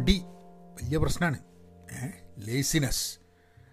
മടി. 0.00 0.22
വലിയ 0.74 0.98
പ്രശ്നമാണ് 0.98 1.38
ലേസിനെസ് 2.38 3.18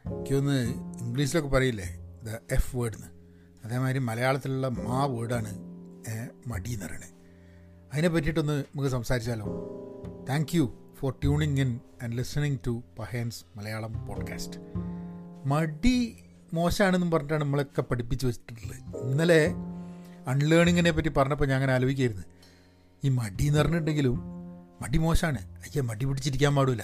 എനിക്കൊന്ന് 0.06 0.74
ഇംഗ്ലീഷിലൊക്കെ 1.02 1.50
പറയില്ലേ? 1.50 1.98
ദ 2.24 2.38
എഫ് 2.52 2.78
വേർഡെന്ന് 2.78 3.08
അതേമാതിരി 3.66 4.00
മലയാളത്തിലുള്ള 4.00 4.68
മാ 4.68 5.06
വേർഡാണ് 5.06 5.60
മടി 6.48 6.70
എന്ന് 6.70 6.86
പറയുന്നത് 6.86 7.10
അതിനെ 7.94 8.10
പറ്റിയിട്ടൊന്ന് 8.10 8.54
നമുക്ക് 8.54 8.90
സംസാരിച്ചാലോ? 8.90 9.46
Thank 10.30 10.56
you 10.56 10.94
for 10.96 11.12
tuning 11.12 11.60
in 11.60 11.80
and 12.04 12.18
listening 12.18 12.58
to 12.68 12.84
പഹേൻസ് 13.00 13.46
Malayalam 13.56 14.08
podcast 14.08 14.60
മടി 15.46 16.24
മോശമാണെന്നും 16.54 17.12
പറഞ്ഞിട്ടാണ് 17.12 17.44
നമ്മളൊക്കെ 17.44 17.82
പഠിപ്പിച്ച് 17.82 18.28
വെച്ചിട്ടുള്ളത്. 18.28 19.06
ഇന്നലെ 19.06 19.54
അൺലേണിങ്ങിനെ 20.28 20.92
പറ്റി 20.92 21.10
പറഞ്ഞപ്പോൾ 21.10 21.46
ഞാൻ 21.46 21.56
അങ്ങനെ 21.56 21.74
ആലോചിക്കായിരുന്നു. 21.74 22.24
ഈ 23.04 23.10
മടി 23.10 23.44
എന്ന് 23.44 23.60
പറഞ്ഞിട്ടുണ്ടെങ്കിലും 23.60 24.37
മടി 24.82 24.98
മോശമാണ് 25.04 25.42
അയ്യ 25.64 25.82
മടി 25.90 26.06
പിടിച്ചിരിക്കാൻ 26.10 26.54
പാടില്ല. 26.58 26.84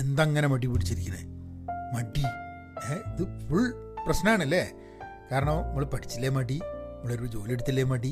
എന്തങ്ങനെ 0.00 0.46
മടി 0.52 0.66
പിടിച്ചിരിക്കുന്നത് 0.72 1.24
മടി. 1.94 2.24
ഇത് 3.10 3.24
ഫുൾ 3.46 3.64
പ്രശ്നമാണല്ലേ 4.06 4.62
കാരണം 5.30 5.58
നമ്മൾ 5.66 5.84
പഠിച്ചില്ലേ 5.92 6.30
മടി? 6.36 6.56
നമ്മളൊരു 6.94 7.28
ജോലി 7.34 7.52
എടുത്തില്ലേ 7.56 7.84
മടി? 7.92 8.10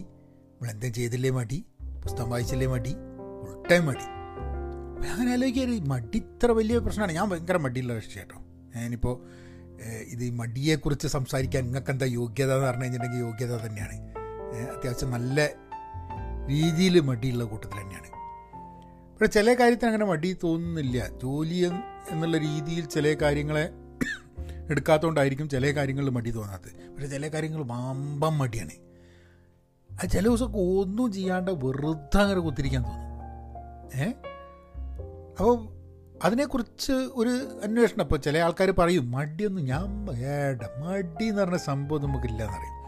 നമ്മൾ 0.53 0.69
എന്തെങ്കിലും 0.73 0.97
ചെയ്തില്ലേ 0.99 1.31
മടി? 1.39 1.59
പുസ്തകം 2.05 2.31
വായിച്ചില്ലേ 2.33 2.69
മടി? 2.75 2.93
ഫുൾ 3.41 3.55
ടൈം 3.71 3.85
മടി. 3.91 4.07
അങ്ങനെ 5.13 5.31
ആലോചിക്കാറ് 5.35 5.77
മടി 5.93 6.19
ഇത്ര 6.23 6.51
വലിയ 6.59 6.79
പ്രശ്നമാണ് 6.87 7.13
ഞാൻ 7.19 7.27
ഭയങ്കര 7.31 7.59
മടിയുള്ള 7.67 7.93
കക്ഷി 7.99 8.17
കേട്ടോ. 8.19 8.39
ഞാനിപ്പോൾ 8.77 9.15
ഇത് 10.15 10.25
മടിയെക്കുറിച്ച് 10.41 11.09
സംസാരിക്കാൻ 11.17 11.63
നിങ്ങൾക്ക് 11.67 11.93
എന്താ 11.95 12.07
യോഗ്യത 12.21 12.51
എന്ന് 12.57 12.67
പറഞ്ഞു 12.67 12.85
കഴിഞ്ഞിട്ടുണ്ടെങ്കിൽ 12.85 13.27
യോഗ്യത 13.27 13.53
തന്നെയാണ്. 13.67 13.97
അത്യാവശ്യം 14.75 15.11
നല്ല 15.17 15.49
രീതിയിൽ 16.53 16.95
മടിയുള്ള 17.11 17.45
കൂട്ടത്തിൽ 17.53 17.79
തന്നെയാണ്. 17.83 18.10
പക്ഷേ 19.21 19.33
ചില 19.33 19.55
കാര്യത്തിന് 19.55 19.87
അങ്ങനെ 19.87 20.05
മടി 20.05 20.37
തോന്നുന്നില്ല. 20.45 21.09
ജോലി 21.23 21.71
എന്നുള്ള 22.11 22.39
രീതിയിൽ 22.39 22.87
ചില 22.87 23.15
കാര്യങ്ങളെ 23.15 23.71
എടുക്കാത്തതുകൊണ്ടായിരിക്കും 24.71 25.49
ചില 25.49 25.71
കാര്യങ്ങളിൽ 25.71 26.11
മടി 26.11 26.31
തോന്നാത്തത്. 26.31 26.93
പക്ഷെ 26.93 27.07
ചില 27.07 27.29
കാര്യങ്ങൾ 27.29 27.65
മാമ്പം 27.65 28.39
മടിയാണ്. 28.39 28.71
അത് 30.03 30.11
ചില 30.11 30.25
ദിവസമൊക്കെ 30.25 30.59
ഒന്നും 30.59 31.13
ചെയ്യാണ്ട് 31.13 31.51
വെറുതെ 31.51 32.19
അങ്ങനെ 32.19 32.41
കുത്തിരിക്കാൻ 32.41 32.83
തോന്നും. 32.83 33.11
ഏ? 34.03 34.11
അപ്പോൾ 35.39 35.69
അതിനെക്കുറിച്ച് 36.25 36.93
ഒരു 36.93 37.61
അന്വേഷണം. 37.65 38.03
ഇപ്പോൾ 38.03 38.17
ചില 38.17 38.39
ആൾക്കാർ 38.39 38.71
പറയും 38.71 39.11
മടിയൊന്നും 39.11 39.65
ഞാൻ 39.65 40.11
ഏട 40.11 40.81
മടി 40.81 41.25
എന്ന് 41.25 41.43
പറഞ്ഞ 41.43 41.57
സംഭവം 41.57 42.03
നമുക്കില്ല 42.03 42.43
എന്നറിയും 42.43 42.81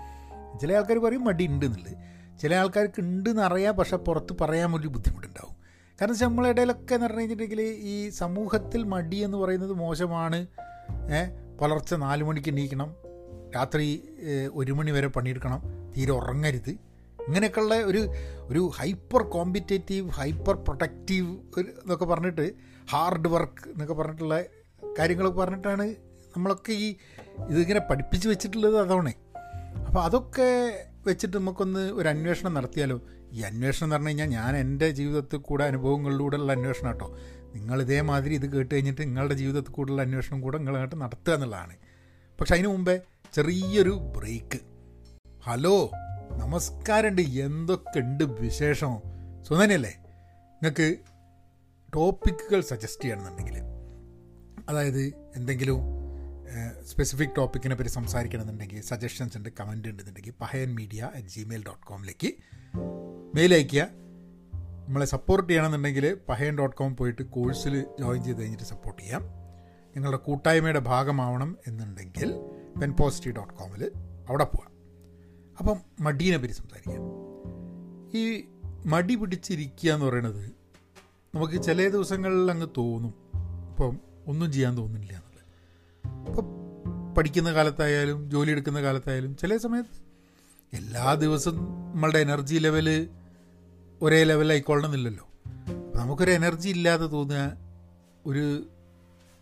ചില 0.58 0.72
ആൾക്കാർ 0.72 0.98
പറയും 0.98 1.24
മടി 1.24 1.46
ഉണ്ട് 1.46 1.66
എന്നുള്ളത്. 1.66 1.96
ചില 2.40 2.54
ആൾക്കാർക്ക് 2.54 3.00
ഉണ്ട് 3.00 3.30
എന്നറിയാം 3.30 3.76
പക്ഷെ 3.76 3.96
പുറത്ത് 3.96 4.36
പറയാൻ 4.40 4.72
വലിയ 4.72 4.88
ബുദ്ധിമുട്ടുണ്ടാവും. 4.88 5.61
കാരണം 6.02 6.12
വെച്ചാൽ 6.12 6.26
നമ്മളെ 6.26 6.48
ഇടയിലൊക്കെ 6.50 6.94
എന്ന് 6.94 7.06
പറഞ്ഞു 7.06 7.20
കഴിഞ്ഞിട്ടുണ്ടെങ്കിൽ 7.20 7.60
ഈ 7.62 8.08
സമൂഹത്തിൽ 8.08 8.82
മടി 8.82 9.16
എന്ന് 9.16 9.38
പറയുന്നത് 9.38 9.72
മോശമാണ്. 9.72 10.46
പുലർച്ചെ 11.60 11.96
നാല് 11.96 12.24
മണിക്ക് 12.24 12.48
എണീക്കണം. 12.48 12.94
രാത്രി 13.56 14.08
ഒരു 14.54 14.72
മണി 14.72 14.90
വരെ 14.90 15.06
പണിയെടുക്കണം. 15.06 15.62
തീരെ 15.96 16.12
ഉറങ്ങരുത്. 16.12 16.70
ഇങ്ങനെയൊക്കെയുള്ള 17.28 17.74
ഒരു 17.74 18.08
ഒരു 18.40 18.70
ഹൈപ്പർ 18.74 19.22
കോമ്പറ്റേറ്റീവ് 19.22 20.10
ഹൈപ്പർ 20.10 20.54
പ്രൊട്ടക്റ്റീവ് 20.54 21.30
എന്നൊക്കെ 21.58 22.04
പറഞ്ഞിട്ട് 22.04 22.52
ഹാർഡ് 22.90 23.28
വർക്ക് 23.28 23.68
എന്നൊക്കെ 23.68 23.94
പറഞ്ഞിട്ടുള്ള 23.94 24.42
കാര്യങ്ങളൊക്കെ 24.98 25.40
പറഞ്ഞിട്ടാണ് 25.40 25.86
നമ്മളൊക്കെ 26.36 26.72
ഈ 26.72 26.96
ഇതിങ്ങനെ 27.48 27.80
പഠിപ്പിച്ച് 27.90 28.28
വെച്ചിട്ടുള്ളത് 28.28 28.78
അതാണ്. 28.80 29.12
അപ്പോൾ 29.86 30.00
അതൊക്കെ 30.00 30.50
വെച്ചിട്ട് 31.06 31.36
നമുക്കൊന്ന് 31.36 31.92
ഒരു 31.92 32.08
അന്വേഷണം 32.08 32.54
നടത്തിയാലോ? 32.54 33.00
ഈ 33.32 33.40
അന്വേഷണം 33.40 33.86
എന്ന് 33.86 33.94
പറഞ്ഞു 33.94 34.08
കഴിഞ്ഞാൽ 34.08 34.26
ഞാൻ 34.26 34.56
എന്റെ 34.56 34.90
ജീവിതത്തിൽ 34.90 35.36
കൂടെ 35.36 35.64
അനുഭവങ്ങളിലൂടെയുള്ള 35.64 36.52
അന്വേഷണം 36.52 36.88
കേട്ടോ. 36.88 37.18
നിങ്ങൾ 37.54 37.82
ഇതേമാതിരി 37.82 38.34
ഇത് 38.34 38.52
കേട്ട് 38.52 38.74
കഴിഞ്ഞിട്ട് 38.74 39.00
നിങ്ങളുടെ 39.00 39.34
ജീവിതത്തിൽ 39.34 39.70
കൂടെയുള്ള 39.70 40.02
അന്വേഷണം 40.02 40.40
കൂടെ 40.40 40.58
നിങ്ങളായിട്ട് 40.58 41.00
നടത്തുക 41.00 41.32
എന്നുള്ളതാണ്. 41.32 41.76
പക്ഷെ 42.40 42.54
അതിന് 42.54 42.68
മുമ്പേ 42.68 43.00
ചെറിയൊരു 43.34 43.90
ബ്രേക്ക്. 43.90 44.58
ഹലോ 45.44 45.90
നമസ്കാരമുണ്ട്. 46.36 47.22
എന്തൊക്കെയുണ്ട് 47.22 48.24
വിശേഷം? 48.24 48.98
സുന്ദരല്ലേ 49.48 49.96
നിങ്ങൾക്ക് 50.62 50.96
ടോപ്പിക്കുകൾ 51.94 52.60
സജസ്റ്റ് 52.60 53.04
ചെയ്യണമെന്നുണ്ടെങ്കിൽ. 53.04 53.60
അതായത് 54.68 55.12
എന്തെങ്കിലും 55.36 56.01
സ്പെസിഫിക് 56.86 57.28
ടോപ്പിക്കിനെ 57.36 57.74
പറ്റി 57.74 57.88
സംസാരിക്കണമെന്നുണ്ടെങ്കിൽ 57.88 58.80
സജഷൻസ് 58.80 59.36
ഉണ്ട് 59.36 59.48
കമന്റ് 59.60 59.88
ഉണ്ടെന്നുണ്ടെങ്കിൽ 59.88 60.32
Pahayan 60.40 60.74
media 60.74 61.10
at 61.14 61.28
Gmail 61.28 61.64
dot 61.66 61.86
കോമിലേക്ക് 61.86 62.32
mail 63.36 63.54
അയയ്ക്കുക. 63.54 63.88
നമ്മളെ 64.88 65.06
സപ്പോർട്ട് 65.06 65.48
ചെയ്യണമെന്നുണ്ടെങ്കിൽ 65.48 66.16
പഹയൻ 66.28 66.58
ഡോട്ട് 66.58 66.76
കോം 66.76 66.96
പോയിട്ട് 66.96 67.22
കോഴ്സിൽ 67.22 67.86
ജോയിൻ 68.00 68.24
ചെയ്ത് 68.24 68.40
കഴിഞ്ഞിട്ട് 68.40 68.64
സപ്പോർട്ട് 68.64 69.02
ചെയ്യാം. 69.02 69.22
നിങ്ങളുടെ 69.96 70.16
കൂട്ടായ്മയുടെ 70.16 70.78
ഭാഗമാവണം 70.78 71.56
എന്നുണ്ടെങ്കിൽ 71.66 72.34
പെൻ 72.80 72.92
പോസിറ്റീവ് 72.92 73.36
ഡോട്ട് 73.36 73.54
കോമിൽ 73.54 73.92
അവിടെ 74.28 74.44
പോവാം. 74.44 74.72
അപ്പം 75.58 75.80
മടീനെ 76.00 76.36
പറ്റി 76.36 76.52
സംസാരിക്കാം. 76.52 77.02
ഈ 78.18 78.44
മടി 78.86 79.14
പിടിച്ചിരിക്കുക 79.14 79.92
എന്ന് 79.92 80.06
പറയുന്നത് 80.06 80.50
നമുക്ക് 81.34 81.62
ചില 81.62 81.88
ദിവസങ്ങളിൽ 81.88 82.50
അങ്ങ് 82.50 82.66
തോന്നും. 82.76 83.14
ഇപ്പം 83.70 83.98
ഒന്നും 84.26 84.52
ചെയ്യാൻ 84.52 84.76
തോന്നുന്നില്ല 84.76 85.12
എന്നുള്ളത്. 85.16 85.32
ഇപ്പം 86.28 86.61
പഠിക്കുന്ന 87.16 87.52
കാലത്തായാലും 87.52 88.30
ജോലി 88.30 88.50
എടുക്കുന്ന 88.50 88.82
കാലത്തായാലും 88.82 89.36
ചില 89.36 89.56
സമയത്ത് 89.56 90.02
എല്ലാ 90.76 91.14
ദിവസവും 91.14 91.56
നമ്മളുടെ 91.94 92.18
എനർജി 92.18 92.54
ലെവൽ 92.54 93.08
ഒരേ 94.02 94.24
ലെവലായിക്കൊള്ളണമെന്നില്ലല്ലോ 94.24 95.28
നമുക്കൊരു 95.96 96.30
എനർജി 96.30 96.68
ഇല്ലാതെ 96.68 97.06
തോന്നുക 97.06 97.56
ഒരു 98.26 98.66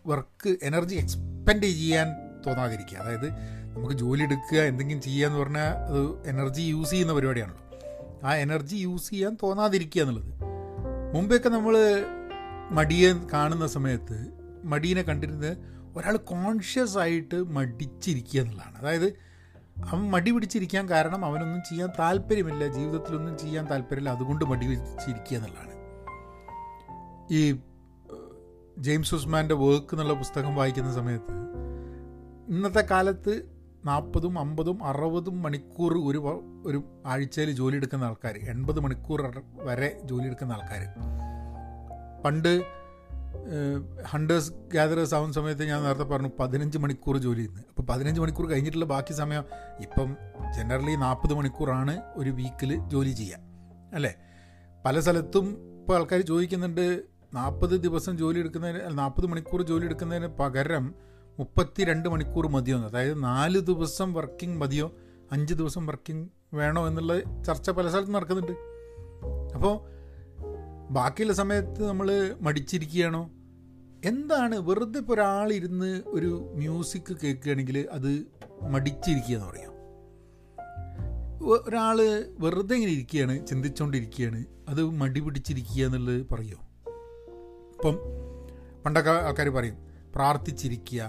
വർക്ക് 0.07 0.57
എനർജി 0.63 0.95
എക്സ്പെൻഡ് 0.95 1.63
ചെയ്യാൻ 1.63 2.07
തോന്നാതിരിക്കുക. 2.47 2.99
അതായത് 2.99 3.31
നമുക്ക് 3.77 3.95
ജോലി 3.95 4.23
എടുക്കുക 4.23 4.59
എന്തെങ്കിലും 4.59 5.03
ചെയ്യുക 5.03 5.27
എന്ന് 5.27 5.39
പറഞ്ഞാൽ 5.39 5.69
അത് 5.69 6.29
എനർജി 6.29 6.63
യൂസ് 6.63 6.91
ചെയ്യുന്ന 6.91 7.13
പരിപാടിയാണല്ലോ. 7.13 7.63
ആ 8.29 8.35
എനർജി 8.35 8.77
യൂസ് 8.77 9.11
ചെയ്യാൻ 9.11 9.37
തോന്നാതിരിക്കുക 9.43 10.03
എന്നുള്ളത്. 10.03 10.33
മുമ്പെയൊക്കെ 11.15 11.49
നമ്മൾ 11.49 12.05
മടിയെ 12.71 13.13
കാണുന്ന 13.33 13.67
സമയത്ത് 13.67 14.27
മടീനെ 14.65 15.03
കണ്ടിരുന്നത് 15.03 15.80
ഒരാൾ 15.97 16.17
കോൺഷ്യസ് 16.17 16.99
ആയിട്ട് 16.99 17.43
മടിച്ചിരിക്കുക 17.53 18.41
എന്നുള്ളതാണ്. 18.41 18.79
അതായത് 18.79 19.31
അവൻ 19.85 20.11
മടി 20.11 20.31
പിടിച്ചിരിക്കാൻ 20.31 20.89
കാരണം 20.89 21.25
അവനൊന്നും 21.25 21.61
ചെയ്യാൻ 21.69 21.89
താല്പര്യമില്ല 21.99 22.67
ജീവിതത്തിലൊന്നും 22.69 23.39
ചെയ്യാൻ 23.39 23.71
താല്പര്യമില്ല 23.71 24.11
അതുകൊണ്ട് 24.11 24.45
മടി 24.45 24.67
പിടിച്ചിരിക്കുക 24.67 25.37
എന്നുള്ളതാണ്. 25.37 25.71
ഈ 27.31 27.61
ജെയിംസ് 28.79 29.15
ഉസ്മാന്റെ 29.15 29.55
വർക്ക് 29.55 29.95
എന്നുള്ള 29.95 30.15
പുസ്തകം 30.15 30.57
വായിക്കുന്ന 30.57 30.93
സമയത്ത് 30.93 31.33
ഇന്നത്തെ 32.53 32.81
കാലത്ത് 32.91 33.61
നാൽപ്പതും 33.85 34.39
അമ്പതും 34.39 34.85
അറുപതും 34.85 35.43
മണിക്കൂർ 35.43 35.93
ഒരു 35.93 36.19
ഒരു 36.67 36.85
ആഴ്ചയിൽ 37.07 37.51
ജോലി 37.51 37.77
എടുക്കുന്ന 37.77 38.05
ആൾക്കാർ 38.05 38.37
എൺപത് 38.37 38.81
മണിക്കൂർ 38.81 39.33
വരെ 39.55 40.01
ജോലി 40.05 40.27
എടുക്കുന്ന 40.27 40.53
ആൾക്കാർ 40.53 40.87
പണ്ട് 42.25 42.80
ഹണ്ടേഴ്സ് 44.05 44.53
ഗ്യാദറേഴ്സ് 44.53 45.15
ആവുന്ന 45.15 45.33
സമയത്ത് 45.33 45.65
ഞാൻ 45.65 45.83
നേരത്തെ 45.83 46.03
പറഞ്ഞു 46.03 46.31
പതിനഞ്ച് 46.41 46.79
മണിക്കൂർ 46.79 47.17
ജോലി 47.17 47.37
ചെയ്യുന്നത്. 47.37 47.65
അപ്പോൾ 47.69 47.83
പതിനഞ്ച് 47.83 48.21
മണിക്കൂർ 48.21 48.51
കഴിഞ്ഞിട്ടുള്ള 48.51 48.85
ബാക്കി 48.85 49.13
സമയം 49.13 49.45
ഇപ്പം 49.81 50.17
ജനറലി 50.57 50.97
നാൽപ്പത് 50.97 51.35
മണിക്കൂറാണ് 51.35 52.01
ഒരു 52.15 52.31
വീക്കിൽ 52.31 52.89
ജോലി 52.89 53.11
ചെയ്യുക. 53.11 53.39
അല്ലേ? 53.95 54.15
പല 54.85 55.01
സ്ഥലത്തും 55.01 55.77
ഇപ്പോൾ 55.81 55.97
ആൾക്കാർ 55.97 56.21
ചോദിക്കുന്നുണ്ട് 56.21 57.03
നാൽപ്പത് 57.35 57.71
ദിവസം 57.71 58.17
ജോലി 58.17 58.39
എടുക്കുന്നതിന് 58.39 58.99
നാൽപ്പത് 58.99 59.27
മണിക്കൂർ 59.27 59.63
ജോലി 59.63 59.85
എടുക്കുന്നതിന് 59.85 60.27
പകരം 60.27 60.95
മുപ്പത്തി 61.39 61.85
രണ്ട് 61.85 62.09
മണിക്കൂർ 62.09 62.47
മതിയോ 62.47 62.79
അതായത് 62.79 63.25
നാല് 63.25 63.59
ദിവസം 63.59 64.13
വർക്കിംഗ് 64.13 64.61
മതിയോ 64.61 64.93
അഞ്ച് 65.33 65.55
ദിവസം 65.55 65.87
വർക്കിംഗ് 65.87 66.57
വേണോ 66.57 66.87
എന്നുള്ള 66.87 67.43
ചർച്ച 67.43 67.71
പല 67.71 67.89
സ്ഥലത്തും 67.89 68.13
നടക്കുന്നുണ്ട്. 68.13 68.53
അപ്പോൾ 69.55 70.00
ബാക്കിയുള്ള 70.91 71.33
സമയത്ത് 71.33 71.83
നമ്മൾ 71.89 72.09
മടിച്ചിരിക്കുകയാണോ? 72.41 73.23
എന്താണ് 74.05 74.57
വെറുതെ 74.69 74.99
ഇപ്പോൾ 74.99 75.13
ഒരാളിരുന്ന് 75.13 75.91
ഒരു 76.07 76.31
മ്യൂസിക് 76.55 77.13
കേൾക്കുകയാണെങ്കിൽ 77.23 77.89
അത് 77.93 78.11
മടിച്ചിരിക്കുക 78.63 79.35
എന്ന് 79.35 79.49
പറയാം. 79.51 79.67
ഒരാൾ 81.45 81.99
വെറുതെ 82.39 82.75
ഇങ്ങനെ 82.75 82.93
ഇരിക്കുകയാണ് 82.93 83.35
ചിന്തിച്ചുകൊണ്ടിരിക്കുകയാണ് 83.47 84.41
അത് 84.69 84.83
മടി 85.03 85.21
പിടിച്ചിരിക്കുക 85.21 85.85
എന്നുള്ളത് 85.87 86.27
പറയുമോ 86.33 86.65
ഇപ്പം 87.75 87.97
പണ്ടൊക്കെ 88.85 89.11
ആൾക്കാർ 89.11 89.49
പറയും 89.49 89.77
പ്രാർത്ഥിച്ചിരിക്കുക 90.15 91.01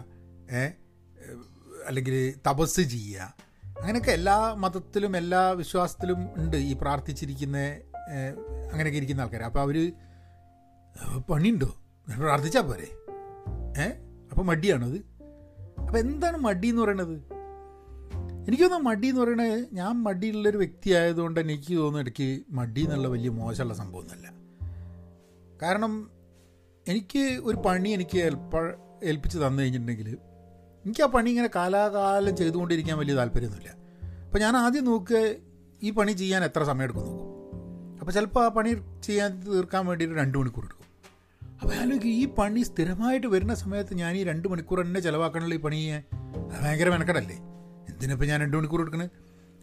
അല്ലെങ്കിൽ 1.87 2.15
തപസ് 2.47 2.81
ചെയ്യുക. 2.93 3.35
അങ്ങനെയൊക്കെ 3.81 4.11
എല്ലാ 4.11 4.37
മതത്തിലും 4.63 5.13
എല്ലാ 5.17 5.41
വിശ്വാസത്തിലും 5.61 6.19
ഉണ്ട് 6.37 6.57
ഈ 6.57 6.73
പ്രാർത്ഥിച്ചിരിക്കുന്ന 6.81 7.59
അങ്ങനെയൊക്കെ 8.11 8.97
ഇരിക്കുന്ന 8.97 9.21
ആൾക്കാർ 9.21 9.43
അപ്പോൾ 9.43 9.59
അവർ 9.59 9.91
പണിയുണ്ടോ? 11.29 11.81
പ്രാർത്ഥിച്ചാൽ 12.19 12.61
പോരെ. 12.61 12.87
ഏ 13.81 13.87
അപ്പോൾ 14.31 14.41
മടിയാണത്. 14.41 14.97
അപ്പോൾ 15.79 15.97
എന്താണ് 15.97 16.37
മടി 16.37 16.67
എന്ന് 16.67 16.81
പറയണത്? 16.81 17.31
എനിക്ക് 18.47 18.63
തോന്നുന്നു 18.63 18.89
മടി 18.89 19.07
എന്ന് 19.07 19.21
പറയണത് 19.21 19.67
ഞാൻ 19.73 20.03
മടിയുള്ളൊരു 20.03 20.57
വ്യക്തി 20.57 20.91
ആയതുകൊണ്ട് 20.91 21.39
എനിക്ക് 21.39 21.77
തോന്നുന്നു 21.77 21.99
ഇടയ്ക്ക് 21.99 22.43
മടി 22.49 22.83
എന്നുള്ള 22.83 23.07
വലിയ 23.07 23.29
മോശമുള്ള 23.29 23.73
സംഭവമൊന്നുമല്ല. 23.73 24.33
കാരണം 25.61 26.11
എനിക്ക് 26.87 27.19
ഒരു 27.19 27.57
പണി 27.57 27.89
എനിക്ക് 27.89 28.17
ഏൽപ്പ 28.17 28.57
ഏൽപ്പിച്ച് 29.03 29.37
തന്നു 29.37 29.61
കഴിഞ്ഞിട്ടുണ്ടെങ്കിൽ 29.61 30.17
എനിക്ക് 30.85 31.03
ആ 31.03 31.05
പണി 31.05 31.29
ഇങ്ങനെ 31.29 31.49
കാലാകാലം 31.55 32.35
ചെയ്തുകൊണ്ടിരിക്കാൻ 32.35 32.97
വലിയ 32.97 33.13
താല്പര്യമൊന്നുമില്ല. 33.13 33.75
അപ്പോൾ 34.25 34.39
ഞാൻ 34.39 34.57
ആദ്യം 34.57 34.85
നോക്കുക 34.85 35.35
ഈ 35.83 35.91
പണി 35.91 36.11
ചെയ്യാൻ 36.11 36.43
എത്ര 36.43 36.63
സമയം 36.63 36.83
എടുക്കും 36.83 37.20
അപ്പോൾ 38.01 38.11
ചിലപ്പോൾ 38.11 38.43
ആ 38.45 38.47
പണി 38.57 38.71
ചെയ്യാൻ 39.05 39.31
തീർക്കാൻ 39.47 39.85
വേണ്ടിയിട്ട് 39.87 40.15
രണ്ട് 40.19 40.37
മണിക്കൂർ 40.37 40.63
എടുക്കും. 40.67 40.87
അപ്പോൾ 41.61 41.73
ആലോചിക്കും 41.81 42.11
ഈ 42.21 42.25
പണി 42.37 42.61
സ്ഥിരമായിട്ട് 42.61 43.27
വരുന്ന 43.27 43.53
സമയത്ത് 43.53 43.93
ഞാൻ 43.93 44.13
ഈ 44.19 44.23
രണ്ട് 44.29 44.47
മണിക്കൂർ 44.51 44.77
തന്നെ 44.85 44.99
ചിലവാക്കണല്ലോ 44.99 45.57
ഈ 45.57 45.61
പണിയെ 45.65 45.97
അത് 46.51 46.61
ഭയങ്കര 46.63 46.89
മെനക്കടല്ലേ? 46.89 47.37
എന്തിനിപ്പോൾ 47.89 48.25
ഞാൻ 48.25 48.39
രണ്ട് 48.41 48.57
മണിക്കൂർ 48.57 48.81
എടുക്കണത് 48.81 49.09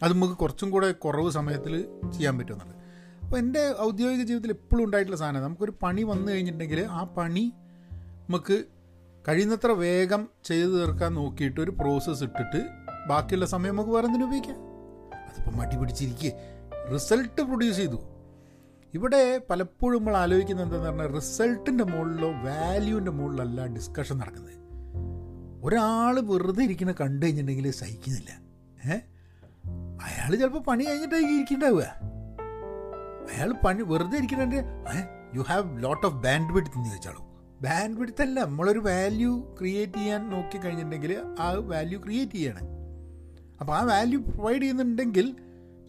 അത് 0.03 0.11
നമുക്ക് 0.13 0.33
കുറച്ചും 0.33 0.69
കൂടെ 0.71 0.91
കുറവ് 1.05 1.31
സമയത്തിൽ 1.31 1.73
ചെയ്യാൻ 2.15 2.37
പറ്റുമെന്നുള്ളത്. 2.37 2.75
അപ്പോൾ 3.23 3.37
എന്റെ 3.37 3.63
ഔദ്യോഗിക 3.87 4.23
ജീവിതത്തിൽ 4.29 4.51
എപ്പോഴും 4.51 4.83
ഉണ്ടായിട്ടുള്ള 4.85 5.17
സാധനം 5.21 5.43
നമുക്കൊരു 5.43 5.73
പണി 5.83 6.03
വന്നു 6.03 6.31
കഴിഞ്ഞിട്ടുണ്ടെങ്കിൽ 6.31 6.79
ആ 6.99 7.03
പണി 7.17 7.43
നമുക്ക് 8.25 8.57
കഴിയുന്നത്ര 9.27 9.71
വേഗം 9.71 10.21
ചെയ്തു 10.43 10.69
തീർക്കാൻ 10.69 11.13
നോക്കിയിട്ട് 11.13 11.59
ഒരു 11.61 11.71
പ്രോസസ്സ് 11.71 12.23
ഇട്ടിട്ട് 12.23 12.61
ബാക്കിയുള്ള 13.09 13.45
സമയം 13.45 13.75
നമുക്ക് 13.75 13.89
വേറെ 13.89 14.07
എന്തിനു 14.07 14.25
ഉപയോഗിക്കാം? 14.29 14.57
അതിപ്പോൾ 15.29 15.51
മടി 15.59 15.75
പിടിച്ചിരിക്കുക 15.75 16.31
റിസൾട്ട് 16.93 17.41
പ്രൊഡ്യൂസ് 17.41 17.77
ചെയ്തു. 17.77 17.99
ഇവിടെ 18.93 19.41
പലപ്പോഴും 19.49 19.97
നമ്മൾ 19.97 20.17
ആലോചിക്കുന്നത് 20.17 20.65
എന്താണെന്ന് 20.65 20.89
പറഞ്ഞാൽ 20.89 21.15
റിസൾട്ടിന്റെ 21.15 21.83
മുകളിലോ 21.83 22.31
വാല്യൂവിന്റെ 22.31 23.11
മുകളിലല്ല 23.11 23.65
ഡിസ്കഷൻ 23.65 24.17
നടക്കുന്നത്. 24.17 24.55
ഒരാൾ 25.63 26.19
വെറുതെ 26.19 26.63
ഇരിക്കുന്ന 26.63 26.93
കണ്ടു 27.01 27.25
കഴിഞ്ഞിട്ടുണ്ടെങ്കിൽ 27.25 27.71
സഹിക്കുന്നില്ല. 27.71 28.31
ഏഹ് 28.85 29.01
അയാൾ 30.03 30.35
ചിലപ്പോൾ 30.35 30.59
പണി 30.59 30.83
കഴിഞ്ഞിട്ടായിരിക്കും 30.83 31.35
ഇരിക്കണ്ടാവുക 31.35 31.85
അയാൾ 33.33 33.53
പണി 33.65 33.81
വെറുതെ 33.81 34.17
ഇരിക്കുന്നുണ്ട് 34.17 34.55
you 35.35 35.41
have 35.41 35.83
lot 35.83 36.05
of 36.05 36.15
bandwidth 36.53 36.77
എന്ന് 36.77 36.89
ചോദിച്ചാളൂ 36.89 37.21
ബാൻഡ് 37.61 37.99
വിഡ്ത്ത് 37.99 38.21
അല്ല 38.21 38.39
നമ്മളൊരു 38.39 38.79
വാല്യൂ 38.79 39.55
ക്രിയേറ്റ് 39.59 39.93
ചെയ്യാൻ 39.93 40.29
നോക്കി 40.29 40.57
കഴിഞ്ഞിട്ടുണ്ടെങ്കിൽ 40.57 41.21
ആ 41.39 41.51
വാല്യൂ 41.51 41.99
ക്രിയേറ്റ് 41.99 42.31
ചെയ്യണം. 42.31 42.65
അപ്പോൾ 43.61 43.73
ആ 43.77 43.83
വാല്യൂ 43.83 44.19
പ്രൊവൈഡ് 44.21 44.61
ചെയ്യുന്നുണ്ടെങ്കിൽ 44.61 45.35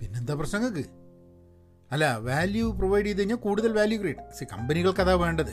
പിന്നെന്താ 0.01 0.35
പ്രശ്നങ്ങൾക്ക് 0.35 1.00
അല്ല 1.93 2.17
വാല്യൂ 2.19 2.73
പ്രൊവൈഡ് 2.73 3.07
ചെയ്ത് 3.07 3.19
കഴിഞ്ഞാൽ 3.19 3.37
കൂടുതൽ 3.37 3.73
വാല്യൂ 3.73 4.01
ക്രിയേറ്റ് 4.01 4.37
സി 4.37 4.45
കമ്പനികൾക്ക് 4.45 5.01
അതാ 5.01 5.15
വേണ്ടത്. 5.15 5.53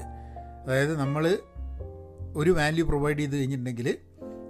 അതായത് 0.63 0.99
നമ്മൾ 0.99 1.37
ഒരു 2.35 2.49
വാല്യൂ 2.49 2.85
പ്രൊവൈഡ് 2.85 3.17
ചെയ്ത് 3.17 3.35
കഴിഞ്ഞിട്ടുണ്ടെങ്കിൽ 3.37 3.97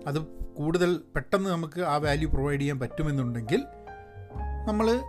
അത് 0.08 0.20
കൂടുതൽ 0.58 1.02
പെട്ടെന്ന് 1.16 1.50
നമുക്ക് 1.50 1.82
ആ 1.82 1.98
വാല്യൂ 1.98 2.30
പ്രൊവൈഡ് 2.30 2.62
ചെയ്യാൻ 2.62 2.80
പറ്റുമെന്നുണ്ടെങ്കിൽ 2.80 3.64
നമ്മൾ 4.68 5.02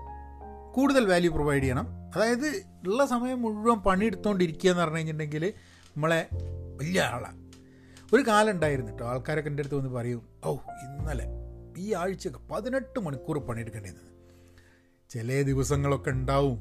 കൂടുതൽ 0.72 1.06
വാല്യൂ 1.06 1.32
പ്രൊവൈഡ് 1.32 1.62
ചെയ്യണം. 1.62 1.86
അതായത് 2.16 2.62
ഉള്ള 2.86 3.06
സമയം 3.06 3.42
മുഴുവൻ 3.42 3.78
പണിയെടുത്തുകൊണ്ടിരിക്കുക 3.78 4.70
എന്ന് 4.70 4.82
പറഞ്ഞു 4.82 4.96
കഴിഞ്ഞിട്ടുണ്ടെങ്കിൽ 4.96 5.52
നമ്മളെ 5.86 6.28
വലിയ 6.76 7.00
ആളാണ് 7.00 7.38
ഒരു 8.12 8.22
കാലം 8.28 8.50
ഉണ്ടായിരുന്നു 8.50 8.92
കേട്ടോ 8.92 9.06
ആൾക്കാരൊക്കെ 9.06 9.50
എന്റെ 9.50 9.60
അടുത്ത് 9.60 9.76
വന്ന് 9.76 9.90
പറയും 9.90 10.22
ഓ 10.44 10.52
ഇന്നലെ 10.54 11.26
ഈ 11.78 11.92
ആഴ്ചയൊക്കെ 11.92 12.40
പതിനെട്ട് 12.50 13.00
മണിക്കൂർ 13.00 13.38
പണിയെടുക്കേണ്ടിയിരുന്നത്. 13.38 14.18
ചില 15.10 15.43
ദിവസങ്ങളൊക്കെ 15.43 16.10
ഉണ്ടാവും. 16.10 16.58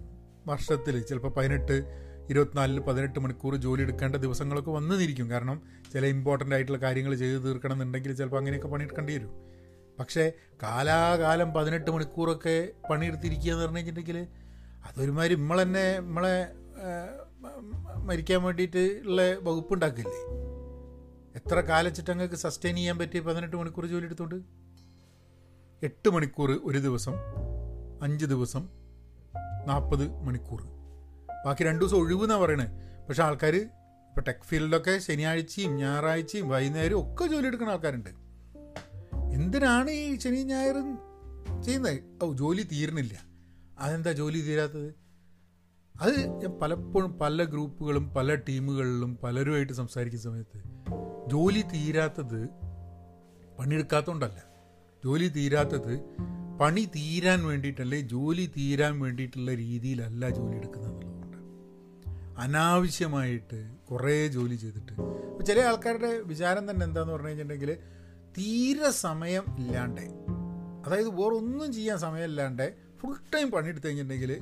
വർഷത്തിൽ 0.47 1.01
ചിലപ്പോൾ 1.01 1.29
പതിനെട്ട് 1.29 1.75
ഇരുപത്തിനാലിൽ 2.29 2.79
പതിനെട്ട് 2.79 3.19
മണിക്കൂർ 3.19 3.55
ജോലി 3.55 3.81
എടുക്കേണ്ട 3.81 4.15
ദിവസങ്ങളൊക്കെ 4.15 4.71
വന്നിരിക്കും. 4.71 5.29
കാരണം 5.31 5.61
ചില 5.93 6.05
ഇമ്പോർട്ടന്റ് 6.05 6.55
ആയിട്ടുള്ള 6.55 6.77
കാര്യങ്ങൾ 6.77 7.15
ചെയ്ത് 7.15 7.43
തീർക്കണം 7.45 7.73
എന്നുണ്ടെങ്കിൽ 7.73 8.13
ചിലപ്പോൾ 8.13 8.37
അങ്ങനെയൊക്കെ 8.37 8.67
പണിയെടുക്കേണ്ടി 8.67 9.13
വരും. 9.13 9.31
പക്ഷേ 9.99 10.31
കാലാകാലം 10.63 11.53
പതിനെട്ട് 11.53 11.91
മണിക്കൂറൊക്കെ 11.91 12.69
പണിയെടുത്തിരിക്കുക 12.89 13.51
എന്ന് 13.51 13.63
പറഞ്ഞു 13.63 13.77
കഴിഞ്ഞിട്ടുണ്ടെങ്കിൽ 13.77 14.27
അതൊരുമാതിരി 14.89 15.35
നമ്മളെന്നെ 15.35 15.99
നമ്മളെ 15.99 16.47
മരിക്കാൻ 18.05 18.43
വേണ്ടിയിട്ട് 18.43 19.01
ഉള്ള 19.05 19.21
വകുപ്പ് 19.41 19.73
ഉണ്ടാക്കില്ലേ? 19.73 20.19
എത്ര 21.35 21.59
കാലച്ചിട്ട് 21.59 22.11
അങ്ങക്ക് 22.11 22.35
സസ്റ്റെയിൻ 22.35 22.75
ചെയ്യാൻ 22.75 22.97
പറ്റിയ 22.97 23.19
പതിനെട്ട് 23.19 23.55
മണിക്കൂർ 23.55 23.85
ജോലി 23.85 24.05
എടുത്തുകൊണ്ട് 24.05 24.35
എട്ട് 25.85 26.09
മണിക്കൂർ 26.09 26.61
ഒരു 26.63 26.79
ദിവസം 26.79 27.13
അഞ്ച് 28.01 28.25
ദിവസം 28.25 28.69
നാൽപ്പത് 29.65 30.21
മണിക്കൂർ. 30.21 30.61
ബാക്കി 31.45 31.63
രണ്ട് 31.63 31.85
ദിവസം 31.85 31.97
ഒഴിവെന്നാണ് 31.97 32.41
പറയണേ. 32.41 32.67
പക്ഷെ 33.09 33.23
ആൾക്കാർ 33.23 33.55
ഇപ്പോൾ 33.55 34.21
ടെക് 34.21 34.43
ഫീൽഡിലൊക്കെ 34.43 34.97
ശനിയാഴ്ചയും 34.97 35.75
ഞായറാഴ്ചയും 35.75 36.49
വൈകുന്നേരവും 36.49 37.13
ഒക്കെ 37.13 37.25
ജോലി 37.27 37.47
എടുക്കുന്ന 37.47 37.71
ആൾക്കാരുണ്ട്. 37.71 38.09
എന്തിനാണ് 39.33 39.89
ഈ 39.89 40.19
ശനി 40.19 40.43
ഞായറും 40.43 40.99
ചെയ്യുന്നത് 41.63 41.99
ഓ 42.23 42.33
ജോലി 42.33 42.63
തീരുന്നില്ല. 42.71 43.19
അതെന്താ 43.79 44.11
ജോലി 44.11 44.41
തീരാത്തത്? 44.41 45.07
അത് 46.01 46.41
ഞാൻ 46.41 46.59
പലപ്പോഴും 46.61 47.19
പല 47.19 47.43
ഗ്രൂപ്പുകളും 47.43 48.09
പല 48.09 48.35
ടീമുകളിലും 48.35 49.17
പലരുമായിട്ട് 49.23 49.73
സംസാരിക്കുന്ന 49.73 50.23
സമയത്ത് 50.23 50.63
ജോലി 51.29 51.61
തീരാത്തത് 51.61 52.47
പണിയെടുക്കാത്തതുകൊണ്ടല്ല 53.59 54.43
ജോലി 55.05 55.27
തീരാത്തത് 55.27 55.93
പണി 56.59 56.85
തീരാൻ 56.85 57.45
വേണ്ടിയിട്ടല്ലേ 57.45 57.99
ജോലി 57.99 58.51
തീരാൻ 58.57 58.99
വേണ്ടിയിട്ടുള്ള 58.99 59.53
രീതിയിലല്ല 59.53 60.29
ജോലി 60.29 60.57
എടുക്കുന്നത് 60.57 60.91
എന്നുള്ളതുകൊണ്ട്. 60.91 61.37
അനാവശ്യമായിട്ട് 62.39 63.75
കുറേ 63.91 64.27
ജോലി 64.27 64.55
ചെയ്തിട്ട്. 64.55 64.91
അപ്പോൾ 64.91 65.43
ചില 65.43 65.59
ആൾക്കാരുടെ 65.59 66.19
വിചാരം 66.19 66.71
തന്നെ 66.71 66.85
എന്താന്ന് 66.85 67.13
പറഞ്ഞു 67.13 67.27
കഴിഞ്ഞിട്ടുണ്ടെങ്കിൽ 67.27 67.75
തീരെ 68.37 68.91
സമയം 68.91 69.43
ഇല്ലാണ്ട്. 69.57 70.01
അതായത് 70.85 71.09
വേറൊന്നും 71.09 71.73
ചെയ്യാൻ 71.73 71.97
സമയമില്ലാണ്ട് 71.97 72.75
ഫുൾ 73.01 73.15
ടൈം 73.35 73.51
പണിയെടുത്ത് 73.51 73.87
കഴിഞ്ഞിട്ടുണ്ടെങ്കിൽ 73.87 74.33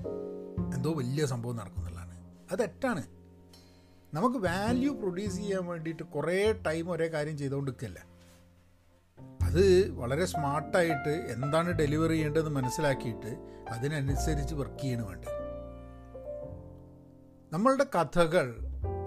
എന്തോ 0.75 0.93
വലിയ 0.93 1.25
സംഭവം 1.25 1.55
നടക്കുന്നുള്ളതാണ് 1.55 2.15
അത് 2.51 2.59
തെറ്റാണ്. 2.59 3.03
നമുക്ക് 4.13 4.37
വാല്യൂ 4.37 4.93
പ്രൊഡ്യൂസ് 4.93 5.35
ചെയ്യാൻ 5.35 5.65
വേണ്ടിയിട്ട് 5.65 6.03
കുറേ 6.03 6.51
ടൈം 6.51 6.91
ഒരേ 6.91 7.07
കാര്യം 7.07 7.37
ചെയ്തുകൊണ്ടിരിക്കല്ല. 7.37 8.14
അത് 9.55 9.91
വളരെ 9.91 10.25
സ്മാർട്ടായിട്ട് 10.25 11.09
എന്താണ് 11.09 11.71
ഡെലിവറി 11.71 12.13
ചെയ്യേണ്ടതെന്ന് 12.13 12.51
മനസ്സിലാക്കിയിട്ട് 12.51 13.37
അതിനനുസരിച്ച് 13.69 14.55
വർക്ക് 14.55 14.81
ചെയ്യണ 14.81 15.01
വേണ്ടത്. 15.01 15.29
നമ്മളുടെ 17.53 17.83
കഥകൾ 17.83 18.55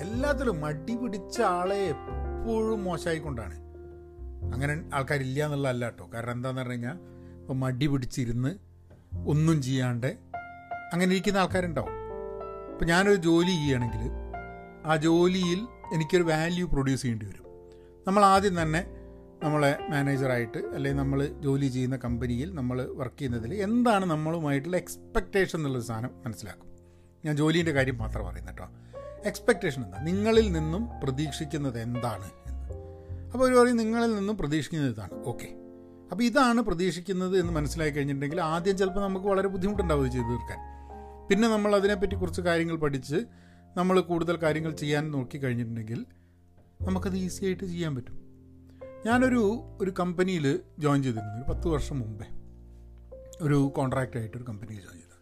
എല്ലാത്തിലും 0.00 0.60
മടി 0.60 0.96
പിടിച്ച 0.96 1.40
ആളെ 1.40 1.76
എപ്പോഴും 1.76 2.84
മോശമായിക്കൊണ്ടാണ്. 2.84 3.54
അങ്ങനെ 4.54 4.90
ആൾക്കാരില്ല 4.94 5.44
എന്നുള്ളതല്ല 5.44 5.84
കേട്ടോ. 5.84 6.10
കാരണം 6.14 6.32
എന്താണെന്ന് 6.32 6.60
പറഞ്ഞു 6.60 6.72
കഴിഞ്ഞാൽ 6.72 6.94
ഇപ്പോൾ 7.40 7.54
മടി 7.54 7.86
പിടിച്ചിരുന്ന് 7.86 8.54
ഒന്നും 9.26 9.62
ചെയ്യാണ്ട് 9.62 10.18
അങ്ങനെ 10.92 11.12
ഇരിക്കുന്ന 11.12 11.38
ആൾക്കാരുണ്ടാവും. 11.38 11.92
ഇപ്പം 12.72 12.86
ഞാനൊരു 12.86 13.16
ജോലി 13.16 13.50
ചെയ്യുകയാണെങ്കിൽ 13.50 14.10
ആ 14.86 14.96
ജോലിയിൽ 14.96 15.66
എനിക്കൊരു 15.94 16.22
വാല്യൂ 16.22 16.68
പ്രൊഡ്യൂസ് 16.68 17.02
ചെയ്യേണ്ടി 17.02 17.26
വരും. 17.26 17.44
നമ്മൾ 18.06 18.24
ആദ്യം 18.24 18.62
തന്നെ 18.62 18.97
നമ്മളെ 19.42 19.78
മാനേജറായിട്ട് 19.90 20.58
അല്ലെങ്കിൽ 20.58 20.98
നമ്മൾ 20.98 21.26
ജോലി 21.26 21.66
ചെയ്യുന്ന 21.66 21.96
കമ്പനിയിൽ 21.96 22.54
നമ്മൾ 22.54 22.88
വർക്ക് 22.94 23.18
ചെയ്യുന്നതിൽ 23.18 23.54
എന്താണ് 23.54 24.04
നമ്മളുമായിട്ടുള്ള 24.04 24.76
എക്സ്പെക്റ്റേഷൻ 24.76 25.58
എന്നുള്ള 25.58 25.80
സാധനം 25.80 26.10
മനസ്സിലാക്കും. 26.26 26.66
ഞാൻ 27.24 27.36
ജോലീന്റെ 27.36 27.72
കാര്യം 27.72 27.98
മാത്രം 27.98 28.26
പറയുന്നത് 28.26 28.54
കേട്ടോ. 28.54 28.68
എക്സ്പെക്റ്റേഷൻ 29.24 29.84
എന്താ? 29.84 29.98
നിങ്ങളിൽ 29.98 30.52
നിന്നും 30.52 31.00
പ്രതീക്ഷിക്കുന്നത് 31.02 31.80
എന്താണ് 31.80 32.24
എന്ന്. 32.24 32.74
അപ്പോൾ 33.32 33.44
ഒരു 33.44 33.54
പറയും 33.54 33.76
നിങ്ങളിൽ 33.76 34.14
നിന്നും 34.14 34.36
പ്രതീക്ഷിക്കുന്നത് 34.36 34.90
ഇതാണ്. 34.90 35.24
ഓക്കെ 35.24 35.48
അപ്പോൾ 36.10 36.22
ഇതാണ് 36.22 36.60
പ്രതീക്ഷിക്കുന്നത് 36.60 37.40
എന്ന് 37.40 37.52
മനസ്സിലാക്കി 37.52 37.96
കഴിഞ്ഞിട്ടുണ്ടെങ്കിൽ 37.96 38.40
ആദ്യം 38.40 38.76
ചിലപ്പോൾ 38.76 39.00
നമുക്ക് 39.00 39.26
വളരെ 39.26 39.48
ബുദ്ധിമുട്ടുണ്ടാവും 39.48 40.06
ഇത് 40.06 40.12
ചെയ്തു 40.12 40.26
തീർക്കാൻ. 40.26 40.58
പിന്നെ 41.30 41.48
നമ്മൾ 41.48 41.76
അതിനെപ്പറ്റി 41.76 42.14
കുറച്ച് 42.14 42.40
കാര്യങ്ങൾ 42.40 42.76
പഠിച്ച് 42.76 43.26
നമ്മൾ 43.76 44.00
കൂടുതൽ 44.00 44.36
കാര്യങ്ങൾ 44.36 44.72
ചെയ്യാൻ 44.72 45.10
നോക്കി 45.10 45.38
കഴിഞ്ഞിട്ടുണ്ടെങ്കിൽ 45.38 46.06
നമുക്കത് 46.82 47.16
ഈസി 47.16 47.44
ആയിട്ട് 47.44 47.64
ചെയ്യാൻ 47.64 47.96
പറ്റും. 47.96 48.27
ഞാനൊരു 49.06 49.64
ഒരു 49.80 49.90
കമ്പനിയിൽ 49.98 50.60
ജോയിൻ 50.78 51.02
ചെയ്തിരുന്നു 51.02 51.34
ഒരു 51.34 51.52
പത്ത് 51.52 51.68
വർഷം 51.68 51.98
മുമ്പേ. 52.00 52.26
ഒരു 53.40 53.72
കോൺട്രാക്റ്റായിട്ട് 53.76 54.36
ഒരു 54.36 54.44
കമ്പനിയിൽ 54.44 54.80
ജോയിൻ 54.80 54.98
ചെയ്തത് 55.00 55.16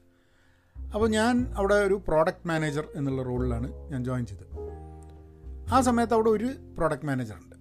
അപ്പോൾ 0.94 1.08
ഞാൻ 1.08 1.54
അവിടെ 1.56 1.74
ഒരു 1.74 2.02
പ്രോഡക്റ്റ് 2.08 2.48
മാനേജർ 2.48 2.88
എന്നുള്ള 2.94 3.22
റോളിലാണ് 3.22 3.72
ഞാൻ 3.90 4.04
ജോയിൻ 4.04 4.26
ചെയ്തത്. 4.26 4.52
ആ 5.72 5.80
സമയത്ത് 5.80 6.14
അവിടെ 6.14 6.28
ഒരു 6.28 6.48
പ്രോഡക്റ്റ് 6.76 7.06
മാനേജർ 7.06 7.34
ഉണ്ട്. 7.34 7.56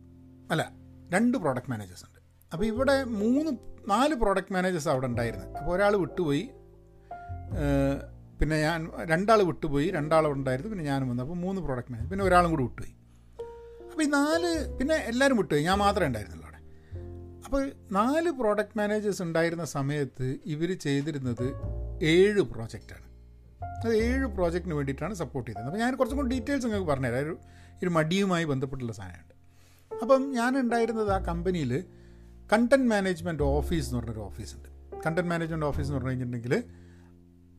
അല്ല 0.52 0.72
രണ്ട് 1.14 1.38
പ്രോഡക്റ്റ് 1.38 1.72
മാനേജേഴ്സ് 1.72 2.06
ഉണ്ട്. 2.06 2.20
അപ്പോൾ 2.54 2.66
ഇവിടെ 2.66 3.04
മൂന്ന് 3.04 3.52
നാല് 3.90 4.16
പ്രോഡക്റ്റ് 4.16 4.54
മാനേജേഴ്സ് 4.54 4.90
അവിടെ 4.90 5.08
ഉണ്ടായിരുന്നു. 5.08 5.58
അപ്പോൾ 5.60 5.72
ഒരാൾ 5.76 5.96
വിട്ടുപോയി 5.96 6.50
പിന്നെ 8.42 8.62
ഞാൻ 8.62 8.92
രണ്ടാൾ 9.06 9.42
വിട്ടുപോയി 9.44 9.92
രണ്ടാൾ 9.92 10.28
ഉണ്ടായിരുന്നു 10.28 10.70
പിന്നെ 10.72 10.86
ഞാനും 10.86 11.10
വന്നു. 11.10 11.24
അപ്പോൾ 11.24 11.36
മൂന്ന് 11.36 11.62
പ്രോഡക്റ്റ് 11.62 11.92
മാനേജർ 11.92 12.10
പിന്നെ 12.10 12.26
ഒരാളും 12.26 12.50
കൂടി 12.50 12.64
വിട്ടുപോയി. 12.64 12.96
അപ്പോൾ 13.96 14.06
ഈ 14.06 14.10
നാല് 14.10 14.78
പിന്നെ 14.78 14.96
എല്ലാവരും 14.96 15.38
വിട്ടു 15.38 15.56
ഞാൻ 15.56 15.78
മാത്രമേ 15.78 16.08
ഉണ്ടായിരുന്നുള്ളൂ 16.08 16.48
അവിടെ. 16.48 16.60
അപ്പോൾ 17.46 17.72
നാല് 17.92 18.30
പ്രോഡക്റ്റ് 18.32 18.78
മാനേജേഴ്സ് 18.78 19.22
ഉണ്ടായിരുന്ന 19.22 19.66
സമയത്ത് 19.66 20.38
ഇവർ 20.46 20.78
ചെയ്തിരുന്നത് 20.78 21.46
ഏഴ് 22.04 22.42
പ്രോജക്റ്റാണ് 22.42 23.06
അത് 23.66 23.96
ഏഴ് 23.96 24.25
പ്രോജക്റ്റിന് 24.25 24.74
വേണ്ടിയിട്ടാണ് 24.74 25.14
സപ്പോർട്ട് 25.14 25.52
ചെയ്തത്. 25.52 25.66
അപ്പോൾ 25.66 25.78
ഞാൻ 25.78 25.96
കുറച്ചും 25.96 26.18
കൂടി 26.18 26.30
ഡീറ്റെയിൽസ് 26.30 26.66
നിങ്ങൾക്ക് 26.66 26.88
പറഞ്ഞുതരാം. 26.88 27.20
ഒരു 27.20 27.38
ഒരു 27.84 27.90
മടിയുമായി 27.90 28.46
ബന്ധപ്പെട്ടുള്ള 28.46 28.94
സാധനമുണ്ട് 28.94 29.34
അപ്പം 30.02 30.32
ഞാൻ 30.32 30.60
ഉണ്ടായിരുന്നത് 30.60 31.12
ആ 31.12 31.18
കമ്പനിയിൽ 31.18 31.84
കണ്ടന്റ് 32.54 32.90
മാനേജ്മെന്റ് 32.90 33.44
ഓഫീസ് 33.44 33.88
എന്ന് 33.88 34.00
പറഞ്ഞൊരു 34.00 34.20
ഓഫീസുണ്ട് 34.20 34.70
കണ്ടന്റ് 35.06 35.30
മാനേജ്മെന്റ് 35.30 35.66
ഓഫീസ് 35.66 35.88
എന്ന് 35.88 35.96
പറഞ്ഞു 35.96 36.10
കഴിഞ്ഞിട്ടുണ്ടെങ്കിൽ 36.10 36.64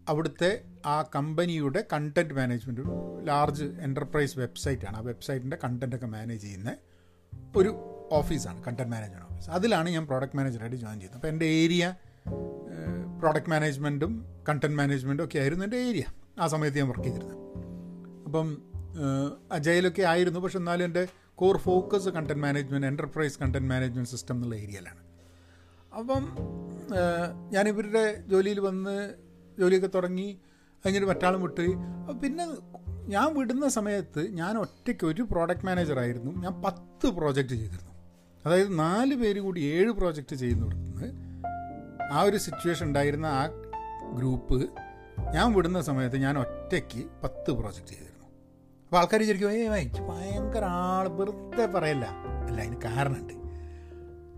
അവിടുത്തെ 0.09 0.63
ആ 0.87 1.03
കമ്പനിയുടെ 1.03 1.85
കണ്ടന്റ് 1.93 2.35
മാനേജ്മെന്റ് 2.35 2.81
ലാർജ് 3.29 3.65
എന്റർപ്രൈസ് 3.65 4.39
വെബ്സൈറ്റാണ് 4.39 4.97
ആ 4.97 5.01
വെബ്സൈറ്റിന്റെ 5.01 5.59
കണ്ടന്റൊക്കെ 5.65 6.07
മാനേജ് 6.07 6.43
ചെയ്യുന്ന 6.43 6.77
ഒരു 7.57 7.71
ഓഫീസാണ് 8.13 8.65
കണ്ടന്റ് 8.65 8.93
മാനേജ്മെന്റ് 8.93 9.33
ഓഫീസ് 9.33 9.51
അതിലാണ് 9.51 9.91
ഞാൻ 9.91 10.07
പ്രോഡക്റ്റ് 10.07 10.37
മാനേജറായിട്ട് 10.37 10.77
ജോയിൻ 10.77 11.01
ചെയ്തത്. 11.01 11.15
അപ്പോൾ 11.15 11.29
എന്റെ 11.29 11.47
ഏരിയ 11.47 11.95
പ്രോഡക്റ്റ് 13.19 13.51
മാനേജ്മെന്റും 13.51 14.25
കണ്ടന്റ് 14.49 14.77
മാനേജ്മെന്റും 14.77 15.25
ഒക്കെ 15.25 15.39
ആയിരുന്നു 15.39 15.65
എന്റെ 15.65 15.77
ഏരിയ 15.77 16.05
ആ 16.41 16.47
സമയത്ത് 16.47 16.79
ഞാൻ 16.79 16.89
വർക്ക് 16.89 17.05
ചെയ്തിരുന്നത്. 17.05 17.39
അപ്പം 18.25 18.63
അജയിലൊക്കെ 19.53 20.03
ആയിരുന്നു. 20.03 20.41
പക്ഷെ 20.41 20.59
എന്നാലും 20.59 20.85
എന്റെ 20.85 21.09
core 21.35 21.57
focus 21.57 22.09
content 22.09 22.43
management 22.43 22.87
enterprise 22.87 23.39
content 23.39 23.69
management 23.69 24.11
system 24.11 24.35
എന്നുള്ള 24.35 24.55
ഏരിയയിലാണ് 24.55 25.07
അപ്പം 25.95 26.37
ഞാൻ 26.95 27.51
ഞാനിവരുടെ 27.51 28.23
ജോലിയിൽ 28.27 28.61
വന്ന് 28.61 29.26
ജോലിയൊക്കെ 29.61 29.91
തുടങ്ങി 29.95 30.29
അങ്ങനെ 30.87 31.07
മറ്റാളും 31.07 31.43
വിട്ട്. 31.43 31.67
പിന്നെ 32.23 32.45
ഞാൻ 33.15 33.35
വിടുന്ന 33.35 33.69
സമയത്ത് 33.69 34.23
ഞാൻ 34.31 34.59
ഒറ്റയ്ക്ക് 34.59 35.05
ഒരു 35.07 35.23
പ്രോഡക്റ്റ് 35.23 35.67
മാനേജറായിരുന്നു 35.67 36.33
ഞാൻ 36.45 36.63
പത്ത് 36.63 37.07
പ്രോജക്റ്റ് 37.07 37.53
ചെയ്തിരുന്നു. 37.53 37.93
അതായത് 38.47 38.79
നാല് 38.79 39.15
പേര് 39.15 39.41
കൂടി 39.41 39.61
ഏഴ് 39.61 39.91
പ്രോജക്റ്റ് 39.91 40.37
ചെയ്യുന്നിടത്തുനിന്ന് 40.37 41.09
ആ 42.13 42.21
ഒരു 42.23 42.37
സിറ്റുവേഷൻ 42.37 42.87
ഉണ്ടായിരുന്ന 42.87 43.27
ആ 43.27 43.47
ഗ്രൂപ്പ് 44.17 44.69
ഞാൻ 45.35 45.53
വിടുന്ന 45.53 45.81
സമയത്ത് 45.81 46.17
ഞാൻ 46.17 46.39
ഒറ്റയ്ക്ക് 46.39 47.01
പത്ത് 47.23 47.51
പ്രോജക്റ്റ് 47.51 47.89
ചെയ്തിരുന്നു. 47.89 48.27
അപ്പോൾ 48.85 48.97
ആൾക്കാർ 48.97 49.21
വിചാരിക്കും 49.21 49.51
ഏ 49.51 49.69
വായിച്ചു 49.69 50.03
ഭയങ്കര 50.03 50.65
ആൾ 50.65 51.09
വെറുതെ 51.09 51.67
പറയല്ല. 51.67 52.05
അല്ല 52.49 52.61
അതിന് 52.61 52.81
കാരണമുണ്ട് 52.85 53.35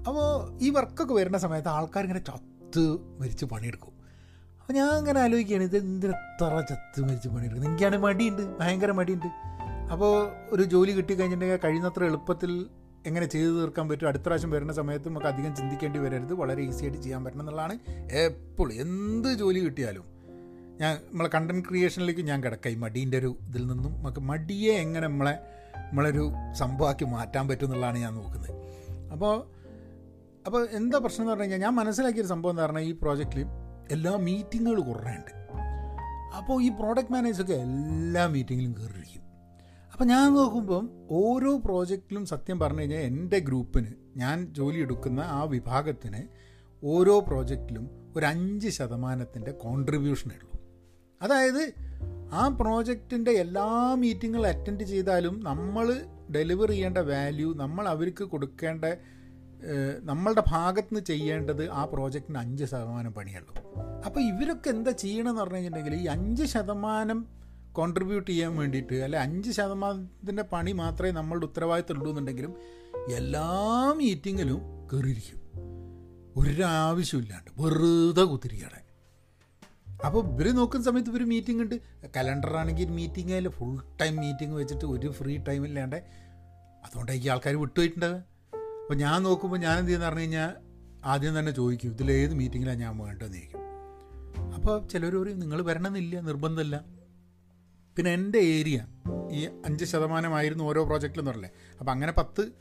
അപ്പോൾ 0.08 0.58
ഈ 0.62 0.70
വർക്കൊക്കെ 0.70 1.14
വരുന്ന 1.14 1.38
സമയത്ത് 1.38 1.68
ആൾക്കാർ 1.68 2.02
ഇങ്ങനെ 2.02 2.20
ചത്ത് 2.20 2.84
മരിച്ച് 3.20 3.44
പണിയെടുക്കും. 3.44 3.97
അപ്പോൾ 4.68 4.78
ഞാൻ 4.78 4.88
അങ്ങനെ 4.88 5.20
ആലോചിക്കുകയാണ് 5.20 5.64
ഇത് 5.64 5.76
എന്തിനെത്ര 5.76 6.64
ചത്ത് 6.70 7.00
മരിച്ച് 7.00 7.28
പണിയെടുക്കുന്നത്? 7.28 7.70
എനിക്കാണ് 7.70 7.98
മടിയുണ്ട് 7.98 8.58
ഭയങ്കര 8.58 8.92
മടിയുണ്ട്. 8.92 9.26
അപ്പോൾ 9.92 10.30
ഒരു 10.52 10.62
ജോലി 10.62 10.92
കിട്ടി 10.92 11.14
കഴിഞ്ഞിട്ടുണ്ടെങ്കിൽ 11.14 11.60
കഴിയുന്നത്ര 11.64 12.04
എളുപ്പത്തിൽ 12.04 12.66
എങ്ങനെ 13.06 13.26
ചെയ്തു 13.26 13.48
തീർക്കാൻ 13.48 13.88
പറ്റും? 13.88 14.08
അടുത്ത 14.08 14.22
പ്രാവശ്യം 14.22 14.50
വരുന്ന 14.50 14.72
സമയത്ത് 14.72 15.08
നമുക്ക് 15.08 15.26
അധികം 15.26 15.56
ചിന്തിക്കേണ്ടി 15.56 15.98
വരരുത്. 15.98 16.34
വളരെ 16.34 16.62
ഈസി 16.62 16.82
ആയിട്ട് 16.82 16.98
ചെയ്യാൻ 16.98 17.24
പറ്റണം 17.24 17.40
എന്നുള്ളതാണ് 17.40 17.78
എപ്പോഴും. 18.12 18.80
എന്ത് 18.80 19.28
ജോലി 19.34 19.58
കിട്ടിയാലും 19.58 20.04
ഞാൻ 20.80 20.96
നമ്മളെ 20.96 21.30
കണ്ടന്റ് 21.34 21.68
ക്രിയേഷനിലേക്ക് 21.68 22.20
ഞാൻ 22.20 22.44
കിടക്കാം. 22.44 22.72
ഈ 22.72 22.74
മടീന്റെ 22.74 23.18
ഒരു 23.18 23.38
ഇതിൽ 23.48 23.66
നിന്നും 23.66 23.92
നമുക്ക് 23.92 24.20
മടിയെ 24.20 24.72
എങ്ങനെ 24.72 25.08
നമ്മളെ 25.08 25.38
നമ്മളൊരു 25.78 26.32
സംഭവമാക്കി 26.52 27.04
മാറ്റാൻ 27.04 27.48
പറ്റും 27.48 27.66
എന്നുള്ളതാണ് 27.66 27.98
ഞാൻ 27.98 28.14
നോക്കുന്നത്. 28.14 28.52
അപ്പോൾ 29.12 29.44
അപ്പോൾ 30.46 30.68
എന്താ 30.72 30.98
പ്രശ്നം 30.98 31.22
എന്ന് 31.22 31.30
പറഞ്ഞു 31.30 31.44
കഴിഞ്ഞാൽ 31.44 31.58
ഞാൻ 31.58 31.74
മനസ്സിലാക്കിയൊരു 31.74 32.28
സംഭവം 32.28 32.52
എന്ന് 32.52 32.62
പറഞ്ഞാൽ 32.62 32.82
ഈ 32.82 32.92
പ്രോജക്റ്റിൽ 32.92 33.46
എല്ലാ 33.92 34.16
മീറ്റിങ്ങുകൾ 34.16 34.80
കുറേയുണ്ട് 34.80 35.30
അപ്പോൾ 36.36 36.62
ഈ 36.62 36.68
പ്രോഡക്റ്റ് 36.68 37.12
മാനേജൊക്കെ 37.12 37.54
എല്ലാ 37.54 38.26
മീറ്റിങ്ങിലും 38.26 38.72
കയറിയിരിക്കും. 38.72 39.22
അപ്പോൾ 39.92 40.04
ഞാൻ 40.04 40.34
നോക്കുമ്പം 40.34 40.90
ഓരോ 41.10 41.56
പ്രോജക്റ്റിലും 41.56 42.26
സത്യം 42.26 42.58
പറഞ്ഞു 42.58 42.80
കഴിഞ്ഞാൽ 42.80 42.98
എന്റെ 42.98 43.38
ഗ്രൂപ്പിന് 43.38 43.86
ഞാൻ 44.16 44.54
ജോലി 44.54 44.78
എടുക്കുന്ന 44.78 45.20
ആ 45.20 45.42
വിഭാഗത്തിന് 45.42 46.28
ഓരോ 46.84 47.20
പ്രോജക്റ്റിലും 47.20 47.90
ഒരു 48.16 48.26
അഞ്ച് 48.26 48.68
ശതമാനത്തിന്റെ 48.68 49.50
കോൺട്രിബ്യൂഷനേ 49.50 50.34
ഉള്ളൂ. 50.34 50.60
അതായത് 51.22 51.72
ആ 52.32 52.48
പ്രോജക്റ്റിന്റെ 52.48 53.30
എല്ലാ 53.30 53.94
മീറ്റിങ്ങുകളും 53.94 54.48
അറ്റൻഡ് 54.48 54.84
ചെയ്താലും 54.84 55.40
നമ്മൾ 55.40 56.02
ഡെലിവർ 56.34 56.70
ചെയ്യേണ്ട 56.70 56.98
വാല്യൂ 56.98 57.54
നമ്മൾ 57.54 57.88
അവർക്ക് 57.88 58.24
കൊടുക്കേണ്ട 58.24 58.84
നമ്മളുടെ 60.02 60.42
ഭാഗത്ത് 60.48 60.94
നിന്ന് 60.94 61.06
ചെയ്യേണ്ടത് 61.06 61.70
ആ 61.70 61.84
പ്രോജക്റ്റിന് 61.84 62.38
അഞ്ച് 62.38 62.64
ശതമാനം 62.64 63.12
പണിയുള്ളൂ. 63.12 63.54
അപ്പോൾ 64.06 64.20
ഇവരൊക്കെ 64.20 64.70
എന്താ 64.70 64.90
ചെയ്യണമെന്ന് 64.90 65.40
പറഞ്ഞു 65.40 65.54
കഴിഞ്ഞിട്ടുണ്ടെങ്കിൽ 65.54 65.98
ഈ 66.00 66.06
അഞ്ച് 66.06 66.44
ശതമാനം 66.44 67.26
കോൺട്രിബ്യൂട്ട് 67.72 68.30
ചെയ്യാൻ 68.30 68.56
വേണ്ടിയിട്ട് 68.56 68.94
അല്ലെ 68.94 69.18
അഞ്ച് 69.18 69.50
ശതമാനത്തിന്റെ 69.50 70.42
പണി 70.42 70.72
മാത്രമേ 70.72 71.10
നമ്മളുടെ 71.10 71.46
ഉത്തരവാദിത്തമുള്ളൂ 71.46 72.10
എന്നുണ്ടെങ്കിലും 72.10 72.54
എല്ലാ 73.14 73.92
മീറ്റിങ്ങിലും 73.96 74.60
കയറിയിരിക്കും 74.92 75.38
ഒരാവശ്യമില്ലാണ്ട് 76.36 77.62
വെറുതെ 77.62 78.22
കുത്തിരിക്കടെ 78.22 78.88
അപ്പോൾ 80.06 80.26
ഇവർ 80.28 80.54
നോക്കുന്ന 80.54 80.84
സമയത്ത് 80.84 81.10
ഇവർ 81.10 81.28
മീറ്റിംഗ് 81.28 81.62
ഉണ്ട്. 81.62 81.80
കലണ്ടറാണെങ്കിൽ 82.16 82.88
മീറ്റിംഗ് 82.88 83.32
ആയാലും 83.32 83.52
ഫുൾ 83.52 83.78
ടൈം 84.00 84.16
മീറ്റിംഗ് 84.16 84.54
വെച്ചിട്ട് 84.54 84.84
ഒരു 84.84 85.10
ഫ്രീ 85.10 85.36
ടൈം 85.36 85.64
ഇല്ലാണ്ട്. 85.64 85.96
അതുകൊണ്ടാണ് 86.84 87.18
ഈ 87.18 87.28
ആൾക്കാർ 87.28 87.54
വിട്ടുപോയിട്ടുണ്ടാവുക. 87.54 88.37
അപ്പോൾ 88.88 88.98
ഞാൻ 88.98 89.22
നോക്കുമ്പോൾ 89.22 89.56
ഞാൻ 89.56 89.78
എന്ത് 89.78 89.88
ചെയ്യുന്ന 89.88 90.06
പറഞ്ഞു 90.06 90.20
കഴിഞ്ഞാൽ 90.20 90.52
ആദ്യം 91.04 91.38
തന്നെ 91.38 91.52
ചോദിക്കും 91.52 91.90
ഇതിൽ 91.90 92.12
ഏത് 92.12 92.34
മീറ്റിങ്ങിലാണ് 92.34 92.80
ഞാൻ 92.80 92.98
വേണ്ടതെന്ന് 92.98 93.38
ചോദിക്കും. 93.38 93.60
അപ്പോൾ 94.54 94.88
ചിലർ 94.88 95.16
പറയും 95.16 95.38
നിങ്ങൾ 95.38 95.62
വരണമെന്നില്ല 95.62 96.20
നിർബന്ധമില്ല. 96.20 96.84
പിന്നെ 97.96 98.12
എന്റെ 98.12 98.38
ഏരിയ 98.38 98.86
ഈ 99.30 99.46
അഞ്ച് 99.46 99.84
ശതമാനമായിരുന്നു 99.84 100.64
ഓരോ 100.64 100.84
പ്രോജക്റ്റിലും 100.84 101.26
പറഞ്ഞില്ലേ? 101.26 101.50
അപ്പോൾ 101.80 101.92
അങ്ങനെ 101.92 102.12
പത്ത് 102.12 102.52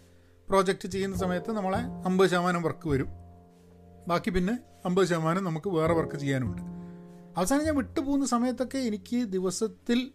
പ്രോജക്റ്റ് 0.50 0.88
ചെയ്യുന്ന 0.88 1.17
സമയത്ത് 1.17 1.51
നമ്മളെ 1.51 1.77
അമ്പത് 1.77 2.29
ശതമാനം 2.29 2.63
വർക്ക് 2.63 2.89
വരും. 2.89 3.07
ബാക്കി 4.07 4.29
പിന്നെ 4.29 4.60
അമ്പത് 4.86 5.05
ശതമാനം 5.05 5.43
നമുക്ക് 5.43 5.69
വേറെ 5.69 5.93
വർക്ക് 5.93 6.15
ചെയ്യാനുണ്ട്. 6.15 6.62
അവസാനം 7.38 7.65
ഞാൻ 7.65 7.75
വിട്ടുപോകുന്ന 7.75 8.25
സമയത്തൊക്കെ 8.25 8.77
എനിക്ക് 8.77 9.17
ദിവസത്തിൽ 9.17 10.12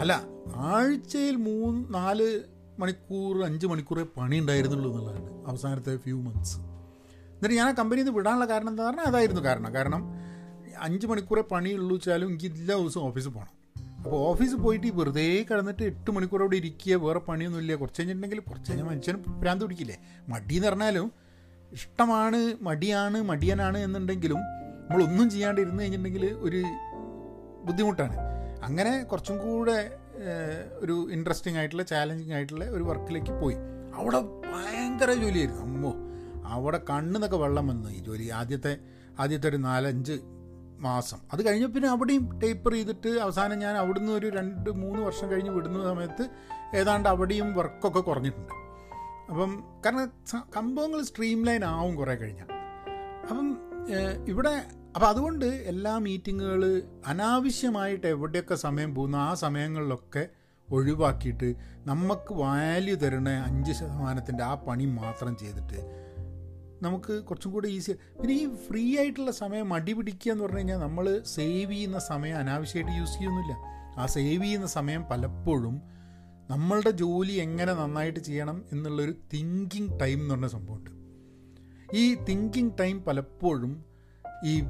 അല്ല 0.00 0.22
ആഴ്ചയിൽ 0.54 1.36
മൂന്ന് 1.36 1.94
നാല് 1.94 2.57
മണിക്കൂർ 2.78 3.44
അഞ്ച് 3.44 3.66
മണിക്കൂറേ 3.66 4.02
പണി 4.16 4.38
ഉണ്ടായിരുന്നുള്ളൂ 4.38 4.90
എന്നുള്ളതാണ് 4.90 5.46
അവസാനത്തെ 5.46 5.96
ഫ്യൂ 5.96 6.20
മന്ത്സ് 6.20 6.56
എന്നിട്ട് 7.32 7.54
ഞാൻ 7.54 7.68
ആ 7.68 7.70
കമ്പനിയിൽ 7.70 8.04
നിന്ന് 8.04 8.18
വിടാനുള്ള 8.18 8.46
കാരണം 8.46 8.68
എന്താ 8.68 8.84
പറഞ്ഞാൽ 8.84 9.06
അതായിരുന്നു 9.06 9.40
കാരണം. 9.40 9.74
കാരണം 9.74 10.14
അഞ്ച് 10.80 11.06
മണിക്കൂറേ 11.06 11.42
പണിയുള്ളൂ 11.42 11.96
വെച്ചാലും 11.96 12.28
എനിക്ക് 12.28 12.46
എല്ലാ 12.46 12.76
ദിവസവും 12.76 13.04
ഓഫീസിൽ 13.08 13.28
പോകണം 13.28 13.54
അപ്പോൾ 13.98 14.10
ഓഫീസിൽ 14.10 14.56
പോയിട്ട് 14.56 14.86
വെറുതെ 14.86 15.46
കിടന്നിട്ട് 15.50 15.82
എട്ട് 15.82 16.10
മണിക്കൂർ 16.10 16.40
അവിടെ 16.40 16.56
ഇരിക്കുക 16.56 16.94
വേറെ 16.94 17.18
പണിയൊന്നുമില്ല 17.18 17.74
കുറച്ച് 17.74 18.00
കഴിഞ്ഞിട്ടുണ്ടെങ്കിൽ 18.00 18.40
കുറച്ച് 18.40 18.70
കഴിഞ്ഞാൽ 18.70 18.88
മനുഷ്യന് 18.88 19.18
ഭ്രാന്ത് 19.40 19.64
പിടിക്കില്ലേ? 19.64 19.96
മടി 20.28 20.54
എന്ന് 20.54 20.68
പറഞ്ഞാലും 20.68 21.12
ഇഷ്ടമാണ് 21.72 22.54
മടിയാണ് 22.62 23.22
മടിയനാണ് 23.22 23.78
എന്നുണ്ടെങ്കിലും 23.78 24.38
നമ്മളൊന്നും 24.80 25.30
ചെയ്യാണ്ടിരുന്ന് 25.30 25.82
കഴിഞ്ഞിട്ടുണ്ടെങ്കിൽ 25.82 26.34
ഒരു 26.38 26.62
ബുദ്ധിമുട്ടാണ്. 27.64 28.16
അങ്ങനെ 28.62 29.02
കുറച്ചും 29.02 29.38
കൂടെ 29.38 29.97
ഒരു 30.80 31.08
ഇൻട്രസ്റ്റിംഗ് 31.12 31.58
ആയിട്ടുള്ള 31.58 31.82
ചാലഞ്ചിങ് 31.82 32.32
ആയിട്ടുള്ള 32.32 32.64
ഒരു 32.64 32.82
വർക്കിലേക്ക് 32.82 33.32
പോയി. 33.42 33.56
അവിടെ 33.94 34.20
ഭയങ്കര 34.20 35.12
ജോലിയായിരുന്നു. 35.12 35.62
അമ്മോ 35.62 35.92
അവിടെ 36.44 36.80
കണ്ണുന്നൊക്കെ 36.90 37.36
വെള്ളം 37.36 37.66
വന്നു 37.66 37.90
ഈ 37.90 38.00
ജോലി. 38.04 38.28
ആദ്യത്തെ 38.28 38.78
ആദ്യത്തെ 39.20 39.48
ഒരു 39.48 39.56
നാലഞ്ച് 39.56 40.20
മാസം. 40.80 41.18
അത് 41.32 41.46
കഴിഞ്ഞ 41.46 41.66
പിന്നെ 41.66 41.88
അവിടെയും 41.88 42.40
ടേപ്പർ 42.40 42.72
ചെയ്തിട്ട് 42.72 43.08
അവസാനം 43.08 43.58
ഞാൻ 43.58 43.76
അവിടുന്ന് 43.76 44.12
ഒരു 44.12 44.26
രണ്ട് 44.26 44.70
മൂന്ന് 44.70 45.02
വർഷം 45.02 45.30
കഴിഞ്ഞ് 45.30 45.50
വിടുന്ന 45.50 45.82
സമയത്ത് 45.82 46.28
ഏതാണ്ട് 46.74 47.08
അവിടെയും 47.08 47.54
വർക്കൊക്കെ 47.54 48.00
കുറഞ്ഞിട്ടുണ്ട്. 48.00 48.52
അപ്പം 49.30 49.64
കാരണം 49.86 50.12
സംഭവങ്ങൾ 50.54 51.02
സ്ട്രീം 51.02 51.44
ലൈൻ 51.44 51.64
ആവും 51.64 51.96
കുറേ 51.96 52.14
കഴിഞ്ഞാൽ. 52.14 52.50
അപ്പം 53.22 53.48
ഇവിടെ 54.28 54.64
അപ്പം 54.94 55.08
അതുകൊണ്ട് 55.08 55.44
എല്ലാ 55.44 55.98
മീറ്റിങ്ങുകൾ 55.98 56.82
അനാവശ്യമായിട്ട് 57.06 58.06
എവിടെയൊക്കെ 58.06 58.54
സമയം 58.54 58.94
പോകുന്ന 58.94 59.16
ആ 59.16 59.34
സമയങ്ങളിലൊക്കെ 59.34 60.28
ഒഴിവാക്കിയിട്ട് 60.70 61.54
നമുക്ക് 61.86 62.32
വാല്യൂ 62.32 62.96
തരുന്ന 62.96 63.30
അഞ്ച് 63.30 63.72
ശതമാനത്തിന്റെ 63.72 64.44
ആ 64.44 64.54
പണി 64.54 64.84
മാത്രം 64.84 65.36
ചെയ്തിട്ട് 65.36 66.08
നമുക്ക് 66.82 67.24
കുറച്ചും 67.24 67.52
കൂടി 67.52 67.68
ഈസി 67.68 67.92
പിന്നെ 67.92 68.34
ഈ 68.34 68.54
ഫ്രീ 68.54 68.98
ആയിട്ടുള്ള 68.98 69.30
സമയം 69.30 69.68
മടി 69.68 69.92
പിടിക്കുക 69.92 70.32
എന്ന് 70.32 70.44
പറഞ്ഞു 70.44 70.58
കഴിഞ്ഞാൽ 70.58 70.78
നമ്മൾ 70.78 71.22
സേവ് 71.26 71.72
ചെയ്യുന്ന 71.72 71.98
സമയം 71.98 72.36
അനാവശ്യമായിട്ട് 72.36 73.00
യൂസ് 73.00 73.18
ചെയ്യുന്നില്ല. 73.18 73.52
ആ 73.98 74.06
സേവ് 74.06 74.42
ചെയ്യുന്ന 74.42 74.66
സമയം 74.66 75.04
പലപ്പോഴും 75.10 75.82
നമ്മളുടെ 76.50 76.90
ജോലി 76.90 77.32
എങ്ങനെ 77.32 77.72
നന്നായിട്ട് 77.72 78.20
ചെയ്യണം 78.20 78.64
എന്നുള്ളൊരു 78.72 79.14
തിങ്കിങ് 79.32 80.00
ടൈം 80.00 80.18
എന്ന് 80.20 80.34
പറഞ്ഞ 80.34 80.46
സംഭവമുണ്ട്. 80.46 80.90
ഈ 81.96 82.14
തിങ്കിങ് 82.14 82.70
ടൈം 82.80 83.02
പലപ്പോഴും 83.02 83.84
ഈ 84.44 84.62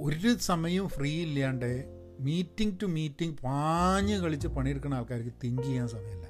ഒരു 0.00 0.36
സമയവും 0.36 0.88
ഫ്രീ 0.88 1.22
ഇല്ലാണ്ട് 1.22 1.84
മീറ്റിംഗ് 2.20 2.80
ടു 2.82 2.86
മീറ്റിംഗ് 2.86 3.36
പാഞ്ഞ് 3.44 4.18
കളിച്ച് 4.18 4.48
പണിയെടുക്കുന്ന 4.48 4.94
ആൾക്കാർക്ക് 4.94 5.30
തിങ്ക് 5.44 5.62
ചെയ്യാൻ 5.62 5.88
സമയമില്ല. 5.88 6.26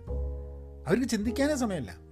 അവർക്ക് 0.86 1.08
ചിന്തിക്കാനേ 1.08 1.54
സമയമില്ല. 1.54 2.10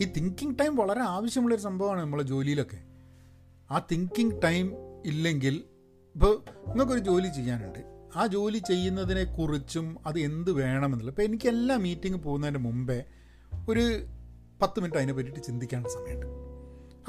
ഈ 0.00 0.12
തിങ്കിങ് 0.12 0.54
ടൈം 0.60 0.76
വളരെ 0.76 1.00
ആവശ്യമുള്ളൊരു 1.00 1.62
സംഭവമാണ് 1.62 2.00
നമ്മളെ 2.00 2.22
ജോലിയിലൊക്കെ. 2.22 2.78
ആ 3.70 3.78
തിങ്കിങ് 3.92 4.42
ടൈം 4.44 4.72
ഇല്ലെങ്കിൽ 5.06 5.62
ഇപ്പോൾ 6.14 6.44
നിങ്ങൾക്കൊരു 6.68 6.98
ജോലി 6.98 7.28
ചെയ്യാനുണ്ട്. 7.28 8.10
ആ 8.16 8.26
ജോലി 8.26 8.58
ചെയ്യുന്നതിനെക്കുറിച്ചും 8.58 9.96
അത് 10.06 10.18
എന്ത് 10.18 10.52
വേണമെന്നുള്ള 10.52 11.10
ഇപ്പോൾ 11.10 11.22
എനിക്ക് 11.22 11.48
എല്ലാ 11.48 11.76
മീറ്റിംഗ് 11.76 12.22
പോകുന്നതിന് 12.22 12.58
മുമ്പേ 12.58 13.04
ഒരു 13.68 14.04
പത്ത് 14.62 14.80
മിനിറ്റ് 14.80 14.96
അതിനെ 14.96 15.12
പറ്റിയിട്ട് 15.12 15.40
ചിന്തിക്കാനുള്ള 15.40 15.92
സമയമുണ്ട്. 15.92 16.39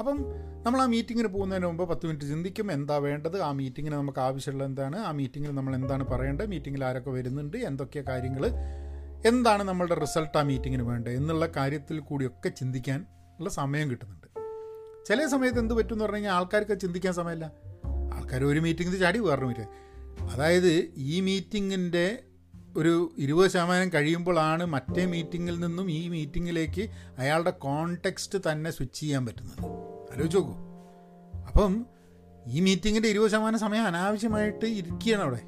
അപ്പം 0.02 0.18
നമ്മൾ 0.62 0.82
ആ 0.82 0.86
മീറ്റിങ്ങിന് 0.86 1.28
പോകുന്നതിന് 1.28 1.66
മുമ്പ് 1.66 1.88
പത്ത് 1.88 2.06
മിനിറ്റ് 2.06 2.26
ചിന്തിക്കും 2.26 2.72
എന്താ 2.72 2.96
വേണ്ടത് 2.96 3.40
ആ 3.40 3.52
മീറ്റിങ്ങിന് 3.52 3.94
നമുക്ക് 3.94 4.18
ആവശ്യമുള്ള 4.18 4.64
എന്താണ് 4.64 4.96
ആ 4.96 5.10
മീറ്റിങ്ങിൽ 5.12 5.50
നമ്മൾ 5.50 5.74
എന്താണ് 5.74 6.04
പറയേണ്ടത് 6.04 6.46
മീറ്റിങ്ങിൽ 6.46 6.84
ആരൊക്കെ 6.84 7.10
വരുന്നുണ്ട് 7.10 7.56
എന്തൊക്കെ 7.56 8.00
കാര്യങ്ങൾ 8.00 8.46
എന്താണ് 9.26 9.62
നമ്മളുടെ 9.62 9.94
റിസൾട്ട് 9.94 10.38
ആ 10.38 10.42
മീറ്റിങ്ങിന് 10.42 10.82
വേണ്ടത് 10.82 11.12
എന്നുള്ള 11.12 11.46
കാര്യത്തിൽ 11.56 11.98
കൂടിയൊക്കെ 11.98 12.48
ചിന്തിക്കാൻ 12.48 13.06
ഉള്ള 13.38 13.50
സമയം 13.50 13.90
കിട്ടുന്നുണ്ട്. 13.90 14.26
ചില 15.08 15.26
സമയത്ത് 15.26 15.58
എന്ത് 15.58 15.74
പറ്റും 15.74 15.94
എന്ന് 15.94 16.04
പറഞ്ഞു 16.04 16.16
കഴിഞ്ഞാൽ 16.16 16.32
ആൾക്കാർക്ക് 16.32 16.80
ചിന്തിക്കാൻ 16.80 17.14
സമയമില്ല. 17.14 17.50
ആൾക്കാർ 18.14 18.44
ഒരു 18.44 18.58
മീറ്റിങ്ങിൽ 18.58 18.98
ചാടി 18.98 19.18
വേറൊരു 19.18 19.46
മീറ്റിംഗ് 19.46 19.68
അതായത് 20.30 20.92
ഈ 20.96 21.20
മീറ്റിങ്ങിന്റെ 21.20 22.22
ഒരു 22.76 23.12
ഇരുപത് 23.18 23.50
ശതമാനം 23.50 23.88
കഴിയുമ്പോഴാണ് 23.94 24.66
മറ്റേ 24.66 25.06
മീറ്റിങ്ങിൽ 25.06 25.60
നിന്നും 25.60 25.90
ഈ 25.90 26.08
മീറ്റിങ്ങിലേക്ക് 26.08 26.88
അയാളുടെ 27.18 27.50
കോണ്ടെക്സ്റ്റ് 27.50 28.38
തന്നെ 28.52 28.70
സ്വിച്ച് 28.70 29.00
ചെയ്യാൻ 29.00 29.26
പറ്റുന്നത്. 29.26 29.91
ആലോചിച്ച് 30.12 30.38
നോക്കൂ 30.38 30.54
അപ്പം 31.46 31.86
ഈ 32.46 32.60
മീറ്റിങ്ങിന്റെ 32.60 33.08
ഇരുപത് 33.08 33.30
ശതമാനം 33.30 33.58
സമയം 33.58 33.82
അനാവശ്യമായിട്ട് 33.82 34.66
ഇരിക്കുകയാണ് 34.66 35.22
അവിടെ. 35.22 35.42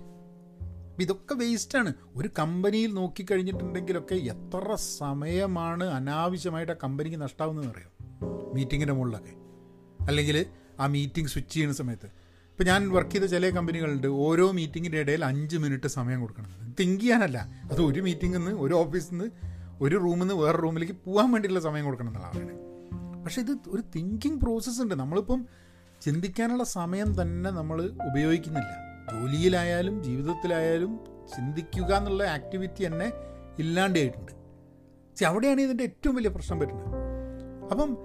അപ്പം 0.91 1.03
ഇതൊക്കെ 1.03 1.35
വേസ്റ്റാണ് 1.35 1.93
ഒരു 2.17 2.31
കമ്പനിയിൽ 2.39 2.95
നോക്കിക്കഴിഞ്ഞിട്ടുണ്ടെങ്കിലൊക്കെ 2.95 4.15
എത്ര 4.15 4.75
സമയമാണ് 4.75 5.85
അനാവശ്യമായിട്ട് 5.85 6.73
ആ 6.73 6.77
കമ്പനിക്ക് 6.85 7.17
നഷ്ടാവുന്നതെന്ന് 7.17 7.75
അറിയാം? 7.75 8.15
മീറ്റിങ്ങിന്റെ 8.55 8.95
മുകളിലൊക്കെ. 8.95 9.33
അല്ലെങ്കിൽ 10.05 10.47
ആ 10.81 10.87
മീറ്റിംഗ് 10.87 11.29
സ്വിച്ച് 11.29 11.55
ചെയ്യുന്ന 11.55 11.75
സമയത്ത്. 11.75 12.07
ഇപ്പം 12.07 12.67
ഞാൻ 12.67 12.91
വർക്ക് 12.91 13.11
ചെയ്ത 13.11 13.25
ചില 13.25 13.51
കമ്പനികളുണ്ട്. 13.51 14.07
ഓരോ 14.07 14.51
മീറ്റിങ്ങിന്റെ 14.51 14.99
ഇടയിൽ 14.99 15.25
അഞ്ച് 15.25 15.57
മിനിറ്റ് 15.57 15.89
സമയം 15.89 16.21
കൊടുക്കണം. 16.21 16.75
തിങ്ക് 16.81 17.01
ചെയ്യാനല്ല. 17.01 17.49
അത് 17.71 17.83
ഒരു 17.83 18.01
മീറ്റിംഗിൽ 18.01 18.39
നിന്ന് 18.39 18.51
ഒരു 18.51 18.75
ഓഫീസിൽ 18.75 19.11
നിന്ന് 19.11 19.31
ഒരു 19.81 19.97
റൂമിൽ 19.97 20.21
നിന്ന് 20.21 20.35
വേറെ 20.35 20.59
റൂമിലേക്ക് 20.59 20.95
പോകാൻ 21.07 21.33
വേണ്ടിയിട്ടുള്ള 21.33 21.65
സമയം 21.65 21.85
കൊടുക്കണം 21.85 22.09
എന്നുള്ളതാണ് 22.09 22.74
പക്ഷേ 23.25 23.43
ഇത് 23.43 23.51
ഒരു 23.69 23.83
തിങ്കിങ് 23.97 24.41
പ്രോസസ്സ് 24.41 24.83
ഉണ്ട്. 24.83 24.95
നമ്മളിപ്പം 24.95 25.47
ചിന്തിക്കാനുള്ള 26.01 26.65
സമയം 26.65 27.23
തന്നെ 27.23 27.51
നമ്മൾ 27.51 27.83
ഉപയോഗിക്കുന്നില്ല. 27.83 28.73
ജോലിയിലായാലും 29.13 30.03
ജീവിതത്തിലായാലും 30.03 31.05
ചിന്തിക്കുക 31.37 31.95
എന്നുള്ള 31.95 32.23
ആക്ടിവിറ്റി 32.23 32.87
തന്നെ 32.87 33.13
ഇല്ലാണ്ടായിട്ടുണ്ട്. 33.59 34.33
പക്ഷെ 34.33 35.27
അവിടെയാണ് 35.27 35.61
ഇതിന്റെ 35.61 35.85
ഏറ്റവും 35.85 36.17
വലിയ 36.17 36.31
പ്രശ്നം 36.31 36.61
പറ്റുന്നത് 36.61 36.95
അപ്പം 37.71 37.97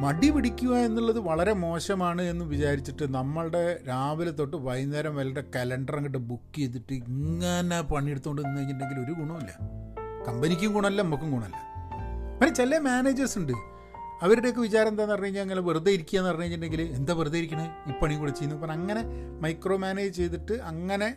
മടി 0.00 0.30
പിടിക്കുക 0.30 0.76
എന്നുള്ളത് 0.76 1.18
വളരെ 1.18 1.52
മോശമാണ് 1.52 2.22
എന്ന് 2.22 2.44
വിചാരിച്ചിട്ട് 2.44 3.14
നമ്മളുടെ 3.14 3.80
രാവിലെ 3.88 4.30
തൊട്ട് 4.30 4.56
വൈകുന്നേരം 4.56 5.16
വരെ 5.16 5.44
കലണ്ടർ 5.56 5.96
അങ്ങോട്ട് 5.96 6.18
ബുക്ക് 6.18 6.56
ചെയ്തിട്ട് 6.56 6.92
ഇങ്ങനെ 6.92 7.80
പണിയെടുത്തുകൊണ്ട് 7.80 8.42
നിന്ന് 8.42 8.58
കഴിഞ്ഞിട്ടുണ്ടെങ്കിൽ 8.58 9.04
ഒരു 9.04 9.12
ഗുണമില്ല 9.12 9.58
കമ്പനിക്കും 10.28 10.72
ഗുണമല്ല 10.72 11.02
നമുക്കും 11.02 11.30
ഗുണമല്ല. 11.30 11.56
പിന്നെ 12.38 12.54
ചില 12.54 12.78
മാനേജേഴ്സ് 12.78 13.38
ഉണ്ട്. 13.38 13.52
അവരുടെയൊക്കെ 14.24 14.60
വിചാരം 14.60 14.88
എന്താണെന്ന് 14.92 15.14
പറഞ്ഞു 15.14 15.26
കഴിഞ്ഞാൽ 15.26 15.44
അങ്ങനെ 15.46 15.62
വെറുതെ 15.68 15.90
ഇരിക്കുക 15.96 16.18
എന്ന് 16.18 16.30
പറഞ്ഞു 16.30 16.44
കഴിഞ്ഞിട്ടുണ്ടെങ്കിൽ 16.44 16.82
എന്താ 16.98 17.12
വെറുതെ 17.20 17.38
ഇരിക്കണേ? 17.38 17.66
ഈ 17.88 17.92
പണി 18.02 18.14
കൂടെ 18.14 18.32
ചെയ്യുന്നു. 18.38 18.56
പറഞ്ഞാൽ 18.62 18.80
അങ്ങനെ 18.80 19.02
മൈക്രോ 19.44 19.76
മാനേജ് 19.84 20.14
ചെയ്തിട്ട് 20.16 20.52
അങ്ങനെ 20.52 21.08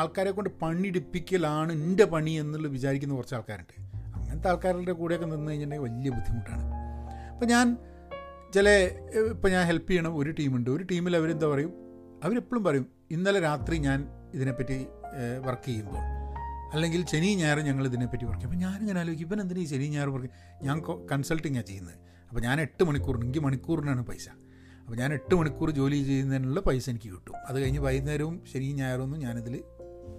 ആൾക്കാരെ 0.00 0.30
കൊണ്ട് 0.30 0.50
പണിയെടുപ്പിക്കലാണ് 0.62 1.72
എന്റെ 1.72 2.04
പണി 2.04 2.30
എന്നുള്ളത് 2.30 2.72
വിചാരിക്കുന്ന 2.72 3.14
കുറച്ച് 3.14 3.34
ആൾക്കാരുണ്ട്. 3.34 3.76
അങ്ങനത്തെ 4.16 4.48
ആൾക്കാരുടെ 4.48 4.92
കൂടെയൊക്കെ 4.92 5.26
നിന്ന് 5.26 5.50
കഴിഞ്ഞിട്ടുണ്ടെങ്കിൽ 5.50 5.96
വലിയ 5.96 6.10
ബുദ്ധിമുട്ടാണ്. 6.16 6.64
അപ്പോൾ 7.32 7.46
ഞാൻ 7.46 7.76
ചില 8.54 8.68
ഇപ്പോൾ 9.32 9.50
ഞാൻ 9.54 9.66
ഹെൽപ്പ് 9.66 9.90
ചെയ്യണം 9.90 10.12
ഒരു 10.18 10.30
ടീമുണ്ട്. 10.38 10.70
ഒരു 10.70 10.84
ടീമിൽ 10.90 11.16
അവരെന്താ 11.16 11.48
പറയും? 11.54 11.72
അവരെപ്പോഴും 12.24 12.64
പറയും 12.64 12.86
ഇന്നലെ 13.10 13.40
രാത്രി 13.40 13.76
ഞാൻ 13.78 13.98
ഇതിനെപ്പറ്റി 14.34 14.76
വർക്ക് 15.46 15.66
ചെയ്യുമ്പോൾ 15.66 16.02
അല്ലെങ്കിൽ 16.72 17.06
ശനി 17.06 17.28
ഞായർ 17.34 17.58
ഞങ്ങൾ 17.68 17.84
ഇതിനെപ്പറ്റി 17.86 18.24
വർക്ക് 18.24 18.40
ചെയ്യും. 18.40 18.52
അപ്പോൾ 18.52 18.70
ഞാനിങ്ങനെ 18.70 19.00
ആലോചിക്കും 19.00 19.28
ഇവൻ 19.28 19.40
എന്തിനാ 19.40 19.60
ഈ 19.60 19.96
വർക്ക് 20.14 20.28
ഞാൻ 20.66 20.78
കൺസൾട്ടിങ്ങാണ് 21.12 21.66
ചെയ്യുന്നത്. 21.66 21.96
അപ്പോൾ 22.28 22.40
ഞാൻ 22.40 22.60
എട്ട് 22.60 22.84
മണിക്കൂറിന് 22.84 23.24
എനിക്ക് 23.24 23.40
മണിക്കൂറിനാണ് 23.40 24.04
പൈസ. 24.06 24.28
അപ്പോൾ 24.80 24.96
ഞാൻ 24.96 25.12
എട്ട് 25.12 25.34
മണിക്കൂർ 25.34 25.70
ജോലി 25.70 26.02
ചെയ്യുന്നതിനുള്ള 26.02 26.60
പൈസ 26.60 26.90
എനിക്ക് 26.90 27.08
കിട്ടും. 27.08 27.34
അത് 27.46 27.60
കഴിഞ്ഞ് 27.62 27.80
വൈകുന്നേരവും 27.80 28.44
ശനിയും 28.52 28.76
ഞായറൊന്നും 28.76 29.20
ഞാനിതിൽ 29.20 29.64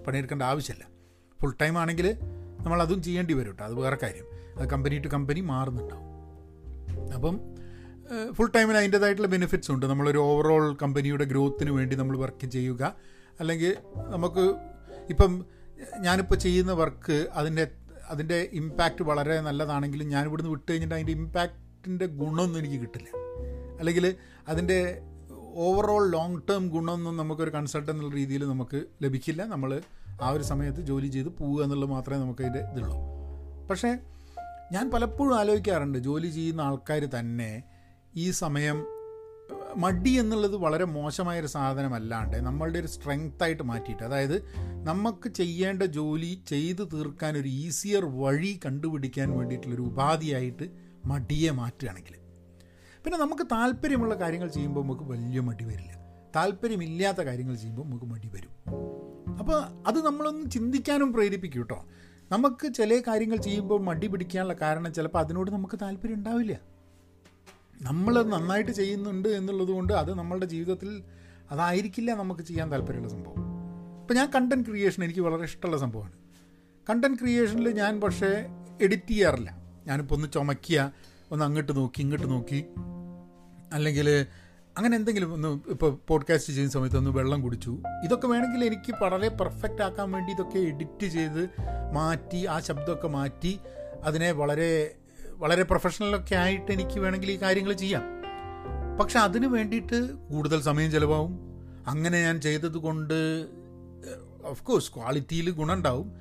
പണിയെടുക്കേണ്ട 0.06 0.42
ആവശ്യമില്ല. 0.42 0.84
ഫുൾ 1.40 1.54
ടൈം 1.62 1.78
ആണെങ്കിൽ 1.78 2.16
നമ്മൾ 2.64 2.82
അതും 2.82 3.02
ചെയ്യേണ്ടി 3.02 3.34
വരും 3.34 3.50
കേട്ടോ 3.50 3.64
അത് 3.64 3.74
വേറെ 3.74 3.98
കാര്യം. 4.02 4.26
അത് 4.58 4.68
കമ്പനി 4.68 4.98
ടു 4.98 5.08
കമ്പനി 5.08 5.40
മാറുന്നുണ്ടാവും. 5.40 6.06
അപ്പം 7.14 7.36
ഫുൾ 8.32 8.50
ടൈമിൽ 8.56 8.76
അതിന്റേതായിട്ടുള്ള 8.76 9.28
ബെനിഫിറ്റ്സ് 9.28 9.70
ഉണ്ട്. 9.70 9.86
നമ്മളൊരു 9.86 10.18
ഓവറോൾ 10.18 10.76
കമ്പനിയുടെ 10.82 11.24
ഗ്രോത്തിന് 11.24 11.70
വേണ്ടി 11.70 11.96
നമ്മൾ 11.96 12.18
വർക്ക് 12.18 12.46
ചെയ്യുക. 12.46 12.96
അല്ലെങ്കിൽ 13.40 13.76
നമുക്ക് 14.08 14.54
ഇപ്പം 15.10 15.44
ഞാനിപ്പോൾ 15.98 16.34
ചെയ്യുന്ന 16.34 16.72
വർക്ക് 16.72 17.28
അതിന്റെ 17.32 17.70
അതിന്റെ 18.08 18.48
ഇമ്പാക്റ്റ് 18.52 19.02
വളരെ 19.02 19.40
നല്ലതാണെങ്കിലും 19.40 20.08
ഞാൻ 20.08 20.26
ഇവിടുന്ന് 20.26 20.50
വിട്ട് 20.50 20.72
കഴിഞ്ഞിട്ട് 20.72 20.94
അതിന്റെ 20.94 21.12
ഇമ്പാക്റ്റിന്റെ 21.80 22.06
ഗുണമൊന്നും 22.20 22.58
എനിക്ക് 22.58 22.78
കിട്ടില്ല. 22.80 23.08
അല്ലെങ്കിൽ 23.80 24.04
അതിന്റെ 24.48 24.78
ഓവറോൾ 25.66 26.10
ലോങ് 26.10 26.40
ടേം 26.50 26.68
ഗുണമൊന്നും 26.68 27.16
നമുക്കൊരു 27.16 27.50
കൺസൾട്ട് 27.50 27.90
എന്നുള്ള 27.90 28.12
രീതിയിൽ 28.14 28.42
നമുക്ക് 28.44 28.78
ലഭിക്കില്ല. 29.02 29.42
നമ്മൾ 29.44 29.70
ആ 30.22 30.30
ഒരു 30.30 30.42
സമയത്ത് 30.42 30.80
ജോലി 30.80 31.06
ചെയ്ത് 31.06 31.28
പോവുക 31.28 31.62
എന്നുള്ളത് 31.64 31.90
മാത്രമേ 31.90 32.18
നമുക്ക് 32.18 32.42
അതിന്റെ 32.42 32.62
ഇതുള്ളൂ. 32.72 32.96
പക്ഷേ 33.70 33.90
ഞാൻ 34.72 34.90
പലപ്പോഴും 34.90 35.34
ആലോചിക്കാറുണ്ട് 35.38 35.98
ജോലി 35.98 36.28
ചെയ്യുന്ന 36.28 36.60
ആൾക്കാർ 36.60 37.04
തന്നെ 37.18 37.50
ഈ 38.16 38.30
സമയം 38.42 38.78
മടി 39.76 40.10
എന്നുള്ളത് 40.10 40.56
വളരെ 40.56 40.84
മോശമായൊരു 40.84 41.46
സാധനമല്ലാണ്ട് 41.46 42.36
നമ്മളുടെ 42.36 42.78
ഒരു 42.78 42.86
സ്ട്രെങ്ത്തായിട്ട് 42.86 43.62
മാറ്റിയിട്ട് 43.62 44.02
അതായത് 44.02 44.36
നമുക്ക് 44.84 45.28
ചെയ്യേണ്ട 45.28 45.82
ജോലി 45.98 46.42
ചെയ്തു 46.48 46.84
തീർക്കാൻ 46.92 47.34
ഒരു 47.38 47.48
ഈസിയർ 47.64 48.04
വഴി 48.22 48.60
കണ്ടുപിടിക്കാൻ 48.66 49.28
വേണ്ടിയിട്ടുള്ളൊരു 49.38 49.82
ഉപാധിയായിട്ട് 49.82 50.89
മടിയെ 51.04 51.50
മാറ്റുകയാണെങ്കിൽ. 51.50 52.14
പിന്നെ 53.04 53.18
നമുക്ക് 53.18 53.42
താല്പര്യമുള്ള 53.42 54.14
കാര്യങ്ങൾ 54.14 54.48
ചെയ്യുമ്പോൾ 54.48 54.82
നമുക്ക് 54.82 55.02
വലിയ 55.02 55.40
മടി 55.40 55.64
വരില്ല. 55.64 56.00
താല്പര്യമില്ലാത്ത 56.36 57.18
കാര്യങ്ങൾ 57.18 57.54
ചെയ്യുമ്പോൾ 57.54 57.84
നമുക്ക് 57.84 58.04
മടി 58.04 58.28
വരും. 58.28 58.50
അപ്പോൾ 59.38 59.64
അത് 59.86 60.06
നമ്മളൊന്ന് 60.06 60.50
ചിന്തിക്കാനും 60.50 61.12
പ്രേരിപ്പിക്കും 61.12 61.60
കേട്ടോ 61.60 61.84
നമുക്ക് 62.32 62.74
ചില 62.74 63.02
കാര്യങ്ങൾ 63.08 63.36
ചെയ്യുമ്പോൾ 63.36 63.80
മടി 63.80 64.06
പിടിക്കാനുള്ള 64.06 64.52
കാരണം 64.52 64.92
ചിലപ്പോൾ 64.92 65.18
അതിനോട് 65.18 65.50
നമുക്ക് 65.50 65.78
താല്പര്യം 65.82 66.14
ഉണ്ടാവില്ല. 66.14 66.60
നമ്മൾ 67.82 68.22
നന്നായിട്ട് 68.22 68.70
ചെയ്യുന്നുണ്ട് 68.70 69.28
എന്നുള്ളത് 69.28 69.68
കൊണ്ട് 69.68 69.92
അത് 69.92 70.14
നമ്മളുടെ 70.14 70.46
ജീവിതത്തിൽ 70.46 71.02
അതായിരിക്കില്ല 71.50 72.14
നമുക്ക് 72.14 72.40
ചെയ്യാൻ 72.40 72.72
താല്പര്യമുള്ള 72.72 73.08
സംഭവം. 73.08 73.34
ഇപ്പം 74.00 74.16
ഞാൻ 74.16 74.30
കണ്ടന്റ് 74.34 74.68
ക്രിയേഷൻ 74.68 75.04
എനിക്ക് 75.04 75.20
വളരെ 75.20 75.42
ഇഷ്ടമുള്ള 75.42 75.78
സംഭവമാണ്. 75.78 76.12
കണ്ടന്റ് 76.90 77.18
ക്രിയേഷനിൽ 77.18 77.68
ഞാൻ 77.68 78.00
പക്ഷേ 78.00 78.46
എഡിറ്റ് 78.80 79.08
ചെയ്യാറില്ല. 79.08 79.59
ഞാനിപ്പോൾ 79.90 80.14
ഒന്ന് 80.14 80.28
ചുമക്കിയ 80.34 80.90
ഒന്ന് 81.32 81.44
അങ്ങോട്ട് 81.44 81.76
നോക്കി 81.76 82.00
ഇങ്ങോട്ട് 82.00 82.30
നോക്കി. 82.30 82.64
അല്ലെങ്കിൽ 83.72 84.26
അങ്ങനെ 84.78 84.96
എന്തെങ്കിലും 84.96 85.32
ഒന്ന് 85.32 85.60
ഇപ്പോൾ 85.66 85.98
പോഡ്കാസ്റ്റ് 86.08 86.52
ചെയ്യുന്ന 86.52 86.72
സമയത്ത് 86.72 86.96
ഒന്ന് 86.96 87.10
വെള്ളം 87.10 87.42
കുടിച്ചു. 87.42 87.82
ഇതൊക്കെ 88.04 88.26
വേണമെങ്കിൽ 88.26 88.64
എനിക്ക് 88.64 88.94
വളരെ 89.02 89.28
പെർഫെക്റ്റ് 89.28 89.82
ആക്കാൻ 89.82 90.12
വേണ്ടി 90.12 90.32
ഇതൊക്കെ 90.32 90.58
എഡിറ്റ് 90.58 91.06
ചെയ്ത് 91.06 91.48
മാറ്റി 91.94 92.46
ആ 92.46 92.60
ശബ്ദമൊക്കെ 92.60 93.08
മാറ്റി 93.08 93.58
അതിനെ 94.04 94.32
വളരെ 94.32 94.94
വളരെ 95.34 95.62
പ്രൊഫഷണലൊക്കെ 95.62 96.34
ആയിട്ട് 96.34 96.72
എനിക്ക് 96.72 97.00
വേണമെങ്കിൽ 97.00 97.30
ഈ 97.30 97.36
കാര്യങ്ങൾ 97.36 97.72
ചെയ്യാം. 97.72 98.02
പക്ഷെ 99.00 99.18
അതിന് 99.18 99.46
വേണ്ടിയിട്ട് 99.46 100.14
കൂടുതൽ 100.14 100.60
സമയം 100.60 100.90
ചിലവാകും. 100.90 101.34
അങ്ങനെ 101.86 102.22
ഞാൻ 102.22 102.40
ചെയ്തത് 102.40 102.76
കൊണ്ട് 102.76 103.46
ഓഫ് 104.44 104.62
കോഴ്സ് 104.62 104.94
ക്വാളിറ്റിയിൽ 104.94 105.50
ഗുണമുണ്ടാവും 105.50 106.12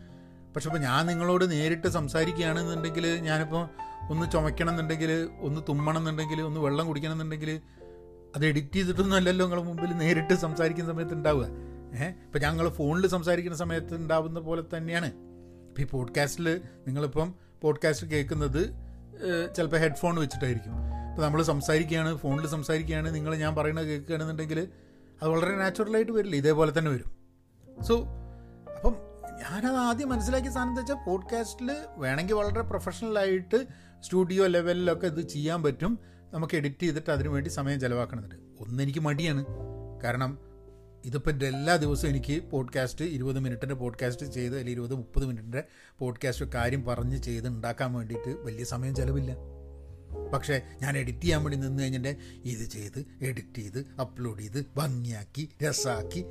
പക്ഷെ 0.56 0.70
ഇപ്പോൾ 0.70 0.80
ഞാൻ 0.80 1.06
നിങ്ങളോട് 1.06 1.52
നേരിട്ട് 1.52 1.88
സംസാരിക്കുകയാണെന്നുണ്ടെങ്കിൽ 1.88 3.08
ഞാനിപ്പോൾ 3.08 3.70
ഒന്ന് 4.10 4.32
ചുമയ്ക്കണം 4.32 4.70
എന്നുണ്ടെങ്കിൽ 4.70 5.30
ഒന്ന് 5.42 5.62
തുമ്മണം 5.70 5.98
എന്നുണ്ടെങ്കിൽ 5.98 6.42
ഒന്ന് 6.42 6.60
വെള്ളം 6.60 6.88
കുടിക്കണം 6.88 7.12
എന്നുണ്ടെങ്കിൽ 7.12 7.62
അത് 8.36 8.46
എഡിറ്റ് 8.46 8.74
ചെയ്തിട്ടൊന്നും 8.74 9.18
അല്ലല്ലോ 9.18 9.46
നിങ്ങളുടെ 9.46 9.68
മുമ്പിൽ 9.68 9.94
നേരിട്ട് 9.94 10.34
സംസാരിക്കുന്ന 10.34 10.94
സമയത്ത് 10.94 11.14
ഉണ്ടാവുക. 11.14 11.46
ഏഹ് 11.96 12.04
ഇപ്പം 12.04 12.42
ഞങ്ങൾ 12.42 12.70
ഫോണിൽ 12.70 13.08
സംസാരിക്കുന്ന 13.08 13.58
സമയത്ത് 13.58 13.96
ഉണ്ടാവുന്ന 13.96 14.40
പോലെ 14.40 14.64
തന്നെയാണ്. 14.78 15.06
ഇപ്പോൾ 15.06 15.82
ഈ 15.82 15.86
പോഡ്കാസ്റ്റിൽ 15.86 16.62
നിങ്ങളിപ്പം 16.88 17.34
പോഡ്കാസ്റ്റ് 17.62 18.08
കേൾക്കുന്നത് 18.08 18.74
ചിലപ്പോൾ 19.56 19.78
ഹെഡ്ഫോൺ 19.78 20.16
വെച്ചിട്ടായിരിക്കും. 20.16 20.72
ഇപ്പോൾ 21.12 21.22
നമ്മൾ 21.22 21.44
സംസാരിക്കുകയാണ് 21.44 22.18
ഫോണിൽ 22.18 22.48
സംസാരിക്കുകയാണ് 22.48 23.16
നിങ്ങൾ 23.16 23.36
ഞാൻ 23.36 23.56
പറയുന്നത് 23.56 23.88
കേൾക്കുകയാണെന്നുണ്ടെങ്കിൽ 23.88 24.68
അത് 25.22 25.30
വളരെ 25.30 25.56
നാച്ചുറലായിട്ട് 25.56 26.12
വരില്ല. 26.12 26.36
ഇതേപോലെ 26.36 26.78
തന്നെ 26.78 26.92
വരും. 26.92 27.12
സോ 27.84 28.06
ഞാനത് 29.40 29.76
ആദ്യം 29.76 30.10
മനസ്സിലാക്കിയ 30.10 30.52
സാധനം 30.52 30.70
എന്താ 30.70 30.80
വെച്ചാൽ 30.80 30.96
പോഡ്കാസ്റ്റിൽ 30.96 31.72
വേണമെങ്കിൽ 31.98 32.34
വളരെ 32.34 32.62
പ്രൊഫഷണലായിട്ട് 32.62 33.68
സ്റ്റുഡിയോ 34.02 34.48
ലെവലിലൊക്കെ 34.48 35.08
ഇത് 35.08 35.28
ചെയ്യാൻ 35.28 35.64
പറ്റും. 35.64 36.00
നമുക്ക് 36.34 36.58
എഡിറ്റ് 36.58 36.82
ചെയ്തിട്ട് 36.82 37.12
അതിനു 37.12 37.30
വേണ്ടി 37.30 37.50
സമയം 37.50 37.80
ചിലവാക്കണമെന്നുണ്ട് 37.80 38.64
ഒന്നെനിക്ക് 38.64 39.00
മടിയാണ്. 39.00 39.46
കാരണം 40.04 40.38
ഇതിപ്പോൾ 41.06 41.44
എല്ലാ 41.44 41.76
ദിവസവും 41.76 42.10
എനിക്ക് 42.10 42.44
പോഡ്കാസ്റ്റ് 42.44 43.06
ഇരുപത് 43.06 43.40
മിനിറ്റിന്റെ 43.40 43.76
പോഡ്കാസ്റ്റ് 43.76 44.26
ചെയ്ത് 44.26 44.54
അല്ലെങ്കിൽ 44.54 44.72
ഇരുപത് 44.72 44.96
മുപ്പത് 44.96 45.26
മിനിറ്റിന്റെ 45.26 45.64
പോഡ്കാസ്റ്റ് 46.00 46.46
കാര്യം 46.46 46.86
പറഞ്ഞ് 46.86 47.18
ചെയ്ത് 47.18 47.48
ഉണ്ടാക്കാൻ 47.48 47.94
വേണ്ടിയിട്ട് 47.94 48.44
വലിയ 48.44 48.64
സമയം 48.64 48.96
ചിലവില്ല. 48.96 49.36
പക്ഷേ 50.34 50.62
ഞാൻ 50.82 50.98
എഡിറ്റ് 50.98 51.20
ചെയ്യാൻ 51.20 51.44
വേണ്ടി 51.44 51.68
നിന്ന് 51.68 51.84
കഴിഞ്ഞിട്ട് 51.84 52.18
ഇത് 52.46 52.70
ചെയ്ത് 52.70 53.06
എഡിറ്റ് 53.22 53.56
ചെയ്ത് 53.56 53.86
അപ്ലോഡ് 54.02 54.40
ചെയ്ത് 54.40 54.66
ഭംഗിയാക്കി 54.78 55.50
രസമാക്കി 55.64 56.26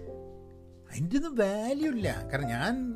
അതിന്റെ 0.90 1.16
ഒന്നും 1.16 1.36
വാല്യൂ 1.36 1.92
ഇല്ല. 1.92 2.28
കാരണം 2.32 2.48
ഞാൻ 2.48 2.92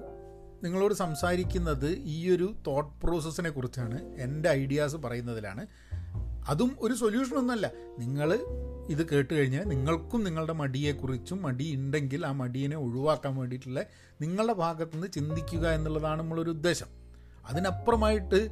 നിങ്ങളോട് 0.65 0.95
സംസാരിക്കുന്നത് 0.95 1.89
ഈ 1.91 2.31
ഒരു 2.31 2.55
തോട്ട് 2.67 3.07
പ്രോസസ്സിനെ 3.07 3.51
കുറിച്ചാണ്. 3.51 4.15
എന്റെ 4.15 4.49
ഐഡിയാസ് 4.49 4.97
പറയുന്നതിലാണ്. 4.97 5.67
അതും 6.49 6.77
ഒരു 6.81 6.95
സൊല്യൂഷൻ 6.95 6.99
സൊല്യൂഷനൊന്നുമല്ല 7.01 7.71
നിങ്ങൾ 7.99 8.35
ഇത് 8.89 9.09
കേട്ട് 9.09 9.35
കഴിഞ്ഞാൽ 9.35 9.65
നിങ്ങൾക്കും 9.65 10.25
നിങ്ങളുടെ 10.25 10.53
മടിയെക്കുറിച്ചും 10.53 11.43
മടി 11.43 11.75
ഉണ്ടെങ്കിൽ 11.75 12.27
ആ 12.27 12.33
മടിയെ 12.33 12.75
ഒഴിവാക്കാൻ 12.75 13.37
വേണ്ടിയിട്ടുള്ള 13.37 13.85
നിങ്ങളുടെ 14.21 14.53
ഭാഗത്തുനിന്ന് 14.53 15.13
ചിന്തിക്കുക 15.13 15.69
എന്നുള്ളതാണ് 15.69 16.23
നമ്മളൊരു 16.23 16.51
ഉദ്ദേശം. 16.51 16.87
അതിനപ്പുറമായിട്ട് 17.47 18.51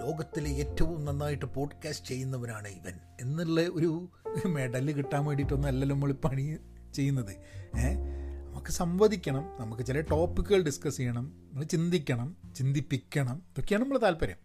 ലോകത്തിലെ 0.00 0.50
ഏറ്റവും 0.50 1.04
നന്നായിട്ട് 1.04 1.46
പോഡ്കാസ്റ്റ് 1.46 2.06
ചെയ്യുന്നവനാണ് 2.06 2.68
ഇവൻ 2.68 2.92
എന്നുള്ള 3.20 3.60
ഒരു 3.60 4.08
മെഡൽ 4.46 4.92
കിട്ടാൻ 4.92 5.24
വേണ്ടിയിട്ടൊന്നും 5.24 5.68
അല്ലല്ലോ 5.68 5.94
നമ്മൾ 5.94 6.12
പണി 6.12 6.56
ചെയ്യുന്നത്. 6.94 7.36
ഏഹ് 7.78 8.23
നമുക്ക് 8.54 8.72
സംവദിക്കണം 8.72 9.44
നമുക്ക് 9.60 9.82
ചില 9.86 10.00
ടോപ്പിക്കുകൾ 10.00 10.62
ഡിസ്കസ് 10.62 10.96
ചെയ്യണം 10.96 11.24
നമ്മൾ 11.48 11.64
ചിന്തിക്കണം 11.64 12.36
ചിന്തിപ്പിക്കണം 12.56 13.42
ഇതൊക്കെയാണ് 13.50 13.82
നമ്മൾ 13.84 13.98
താല്പര്യം. 13.98 14.38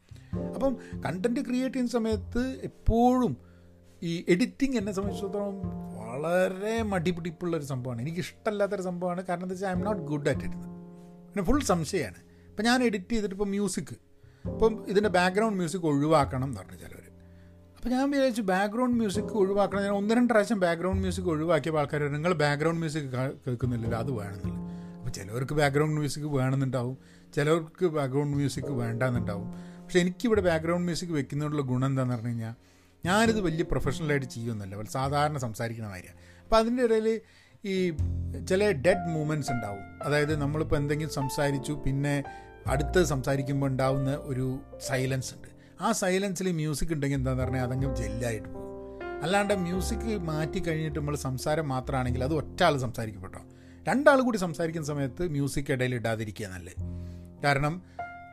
അപ്പം 0.55 0.73
കണ്ടന്റ് 1.05 1.39
ക്രിയേറ്റ് 1.39 1.75
ചെയ്യുന്ന 1.75 1.91
സമയത്ത് 1.91 2.59
എപ്പോഴും 2.63 3.37
ഈ 4.01 4.25
എഡിറ്റിംഗ് 4.29 4.77
എന്നെ 4.77 4.91
സംബന്ധിച്ചിടത്തോളം 4.91 5.55
വളരെ 5.99 6.83
മടിപിടിപ്പുള്ളൊരു 6.83 7.63
സംഭവമാണ്. 7.63 8.01
എനിക്ക് 8.01 8.19
ഇഷ്ടമല്ലാത്തൊരു 8.19 8.81
സംഭവമാണ്. 8.81 9.25
കാരണം 9.25 9.43
എന്താ 9.43 9.53
വെച്ചാൽ 9.53 9.69
I'm 9.71 9.83
not 9.85 10.01
good 10.01 10.29
at 10.29 10.41
it 10.41 10.57
പിന്നെ 11.27 11.43
ഫുൾ 11.43 11.61
സംശയമാണ്. 11.63 12.19
ഇപ്പം 12.49 12.65
ഞാൻ 12.65 12.83
എഡിറ്റ് 12.83 13.11
ചെയ്തിട്ട് 13.11 13.35
ഇപ്പോൾ 13.35 13.49
മ്യൂസിക് 13.55 13.95
ഇപ്പം 14.45 14.85
ഇതിന്റെ 14.87 15.09
ബാക്ക്ഗ്രൗണ്ട് 15.09 15.57
മ്യൂസിക് 15.57 15.85
ഒഴിവാക്കണം 15.85 16.43
എന്ന് 16.43 16.59
പറഞ്ഞു 16.59 16.77
അപ്പോൾ 17.79 17.89
ഞാൻ 17.89 18.11
വിചാരിച്ചു 18.11 18.41
ബാക്ക്ഗ്രൗണ്ട് 18.41 18.97
മ്യൂസിക് 18.97 19.23
ഒഴിവാക്കണം. 19.23 19.81
ഞാൻ 19.83 19.91
ഒന്ന് 19.91 20.15
രണ്ട് 20.15 20.33
പ്രാവശ്യം 20.33 20.59
ബാക്ക്ഗ്രൗണ്ട് 20.59 20.99
മ്യൂസിക് 20.99 21.25
ഒഴിവാക്കിയ 21.25 21.71
ആൾക്കാർ 21.77 22.01
നിങ്ങൾ 22.11 22.33
ബാക്ക്ഗ്രൗണ്ട് 22.33 22.79
മ്യൂസിക് 22.79 23.03
കേൾക്കുന്നില്ലല്ലോ 23.03 23.99
അത് 23.99 24.11
വേണമെന്നില്ല. 24.11 24.57
അപ്പോൾ 24.97 25.09
ചിലവർക്ക് 25.09 25.53
ബാക്ക്ഗ്രൗണ്ട് 25.53 25.95
മ്യൂസിക് 25.95 26.25
വേണമെന്നുണ്ടാവും. 26.25 26.97
ചിലവർക്ക് 27.35 27.85
ബാക്ക്ഗ്രൗണ്ട് 27.85 28.37
മ്യൂസിക് 28.37 28.71
വേണ്ടെന്നുണ്ടാവും. 28.71 29.47
പക്ഷേ 29.83 29.99
എനിക്കിവിടെ 29.99 30.41
ബാക്ക്ഗ്രൗണ്ട് 30.41 30.83
മ്യൂസിക് 30.83 31.09
വെക്കുന്നതിനുള്ള 31.09 31.61
ഗുണം 31.61 31.85
എന്താണെന്ന് 31.85 32.15
പറഞ്ഞു 32.15 32.27
കഴിഞ്ഞാൽ 32.27 32.55
ഞാനിത് 33.05 33.41
വലിയ 33.41 33.63
പ്രൊഫഷണലായിട്ട് 33.63 34.25
ചെയ്യുമെന്നല്ല 34.25 34.83
സാധാരണ 34.83 35.37
സംസാരിക്കുന്ന 35.37 35.89
കാര്യമാണ് 35.89 36.19
അപ്പോൾ 36.43 36.55
അതിന്റെ 36.55 36.83
ഇടയിൽ 36.83 37.21
ഈ 37.65 37.89
ചില 38.49 38.71
ഡെഡ് 38.71 39.07
മൂമെന്റ്സ് 39.07 39.51
ഉണ്ടാവും. 39.51 39.85
അതായത് 40.03 40.35
നമ്മളിപ്പോൾ 40.41 40.75
എന്തെങ്കിലും 40.75 41.13
സംസാരിച്ചു 41.13 41.81
പിന്നെ 41.85 42.23
അടുത്ത് 42.67 43.03
സംസാരിക്കുമ്പോൾ 43.03 43.67
ഉണ്ടാവുന്ന 43.67 44.15
ഒരു 44.15 44.59
സൈലൻസ് 44.87 45.33
ഉണ്ട്. 45.35 45.48
ആ 45.81 45.91
സൈലൻസിൽ 45.91 46.51
മ്യൂസിക് 46.51 46.93
ഉണ്ടെങ്കിൽ 46.93 47.17
എന്താണെന്ന് 47.17 47.43
പറഞ്ഞാൽ 47.43 47.63
അതങ്ങ് 47.63 47.95
ജെല്ലായിട്ട് 47.95 48.49
പോകും. 48.49 48.69
അല്ലാണ്ട് 49.23 49.53
മ്യൂസിക് 49.53 50.17
മാറ്റി 50.17 50.59
കഴിഞ്ഞിട്ട് 50.59 50.99
നമ്മൾ 50.99 51.15
സംസാരം 51.15 51.69
മാത്രമാണെങ്കിൽ 51.69 52.23
അത് 52.23 52.33
ഒറ്റ 52.33 52.63
ആൾ 52.63 52.77
സംസാരിക്കപ്പെട്ടോ 52.77 53.39
രണ്ടാൾ 53.87 54.21
കൂടി 54.21 54.37
സംസാരിക്കുന്ന 54.37 54.87
സമയത്ത് 54.87 55.27
മ്യൂസിക് 55.27 55.71
ഇടയിൽ 55.71 55.95
ഇടാതിരിക്കുക 55.95 56.47
നല്ലത് 56.47 56.75
കാരണം 57.43 57.81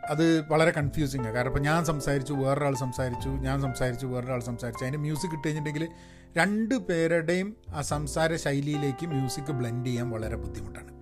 അത് 0.09 0.49
വളരെ 0.49 0.71
കൺഫ്യൂസിങ് 0.71 1.25
ആണ് 1.25 1.35
കാരണം 1.35 1.49
ഇപ്പോൾ 1.49 1.61
ഞാൻ 1.61 1.85
സംസാരിച്ചു 1.85 2.33
വേറൊരാൾ 2.33 2.75
സംസാരിച്ചു 2.75 3.29
ഞാൻ 3.29 3.63
സംസാരിച്ചു 3.63 4.07
വേറൊരാൾ 4.07 4.41
സംസാരിച്ചു. 4.41 4.85
അതിന്റെ 4.85 4.99
മ്യൂസിക് 4.99 5.33
ഇട്ട് 5.33 5.49
കഴിഞ്ഞിട്ടുണ്ടെങ്കിൽ 5.49 5.89
രണ്ട് 6.37 6.75
പേരുടെയും 6.75 7.57
ആ 7.69 7.83
സംസാര 7.83 8.37
ശൈലിയിലേക്ക് 8.37 9.07
മ്യൂസിക് 9.07 9.53
ബ്ലെൻഡ് 9.53 9.87
ചെയ്യാൻ 9.87 10.11
വളരെ 10.11 10.37
ബുദ്ധിമുട്ടാണ്. 10.37 10.93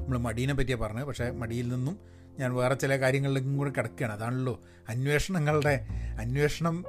നമ്മൾ 0.00 0.18
മടീനെ 0.18 0.54
പറ്റിയാണ് 0.54 0.82
പറഞ്ഞത്. 0.82 1.04
പക്ഷേ 1.04 1.30
മടിയിൽ 1.30 1.68
നിന്നും 1.68 2.13
ഞാൻ 2.38 2.54
വേറെ 2.54 2.74
ചില 2.74 3.00
കാര്യങ്ങളിലേക്കും 3.00 3.56
കൂടെ 3.58 3.70
കിടക്കുകയാണ്. 3.70 4.12
അതാണല്ലോ 4.12 4.60
അന്വേഷണങ്ങളുടെ 4.88 5.86
അന്വേഷണം 6.20 6.84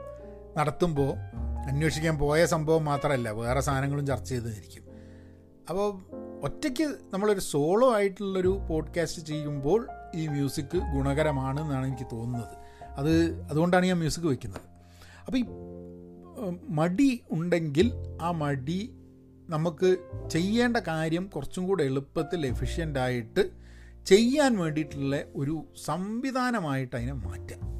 നടത്തുമ്പോൾ 0.57 1.13
അന്വേഷിക്കാൻ 1.67 2.17
പോയ 2.17 2.45
സംഭവം 2.45 2.85
മാത്രമല്ല 2.85 3.29
വേറെ 3.29 3.61
സാധനങ്ങളും 3.61 4.07
ചർച്ച 4.07 4.29
ചെയ്തിരിക്കും 4.29 4.83
അപ്പോൾ 5.69 6.15
ഒറ്റയ്ക്ക് 6.43 6.83
നമ്മളൊരു 6.83 7.39
സോളോ 7.39 7.95
ആയിട്ടുള്ളൊരു 7.95 8.59
പോഡ്കാസ്റ്റ് 8.69 9.27
ചെയ്യുമ്പോൾ 9.27 9.87
ഈ 10.15 10.27
മ്യൂസിക് 10.27 10.77
ഗുണകരമാണ് 10.77 11.61
എന്നാണ് 11.61 11.87
എനിക്ക് 11.87 12.07
തോന്നുന്നത്. 12.11 12.57
അത് 12.97 13.41
അതുകൊണ്ടാണ് 13.43 13.85
ഞാൻ 13.85 13.97
മ്യൂസിക് 13.97 14.25
വയ്ക്കുന്നത്. 14.25 14.61
അപ്പോൾ 15.25 15.37
ഈ 15.37 15.45
മടി 16.69 17.23
ഉണ്ടെങ്കിൽ 17.31 17.91
ആ 18.21 18.31
മടി 18.31 18.95
നമുക്ക് 19.49 19.97
ചെയ്യേണ്ട 20.31 20.77
കാര്യം 20.77 21.27
കുറച്ചും 21.27 21.67
കൂടെ 21.67 21.83
എളുപ്പത്തിൽ 21.83 22.45
എഫിഷ്യന്റായിട്ട് 22.45 23.64
ചെയ്യാൻ 24.05 24.57
വേണ്ടിയിട്ടുള്ള 24.57 25.23
ഒരു 25.35 25.65
സംവിധാനമായിട്ട് 25.85 26.95
അതിനെ 26.95 27.13
മാറ്റുക 27.13 27.75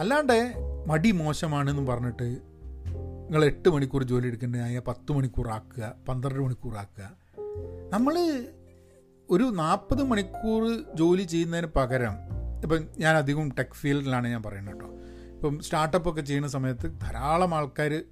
അല്ലാണ്ട് 0.00 0.54
മടി 0.86 1.10
മോശമാണെന്നും 1.10 1.86
പറഞ്ഞിട്ട് 1.86 2.22
നിങ്ങൾ 2.22 3.44
എട്ട് 3.44 3.68
മണിക്കൂർ 3.68 4.02
ജോലി 4.02 4.26
എടുക്കേണ്ടത് 4.26 4.60
അതിനെ 4.60 4.80
പത്ത് 4.80 5.12
മണിക്കൂർ 5.12 5.48
ആക്കുക 5.48 5.94
പന്ത്രണ്ട് 6.08 6.40
മണിക്കൂർ 6.40 6.76
ആക്കുക. 6.76 7.10
നമ്മൾ 7.90 8.44
ഒരു 9.30 9.44
നാൽപ്പത് 9.44 10.02
മണിക്കൂർ 10.02 10.84
ജോലി 10.94 11.22
ചെയ്യുന്നതിന് 11.22 11.66
പകരം 11.66 12.14
ഇപ്പം 12.62 12.84
ഞാൻ 12.98 13.16
അധികം 13.16 13.50
ടെക് 13.58 13.74
ഫീൽഡിലാണ് 13.74 14.28
ഞാൻ 14.28 14.42
പറയുന്നത് 14.42 14.74
കേട്ടോ. 14.74 14.90
ഇപ്പം 15.34 15.60
സ്റ്റാർട്ടപ്പ് 15.60 16.10
ഒക്കെ 16.10 16.20
ചെയ്യുന്ന 16.20 16.48
സമയത്ത് 16.48 17.00
ധാരാളം 17.00 17.54
ആൾക്കാർ 17.54 18.04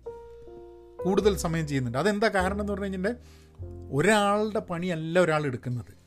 കൂടുതൽ 1.04 1.36
സമയം 1.36 1.66
ചെയ്യുന്നുണ്ട്. 1.66 1.98
അതെന്താ 1.98 2.28
കാരണം 2.28 2.60
എന്ന് 2.60 2.72
പറഞ്ഞു 2.72 2.84
കഴിഞ്ഞിട്ടുണ്ടെങ്കിൽ 2.84 3.96
ഒരാളുടെ 3.96 4.58
പണിയല്ല 4.58 5.20
ഒരാൾ 5.20 5.46
എടുക്കുന്നത്. 5.46 5.97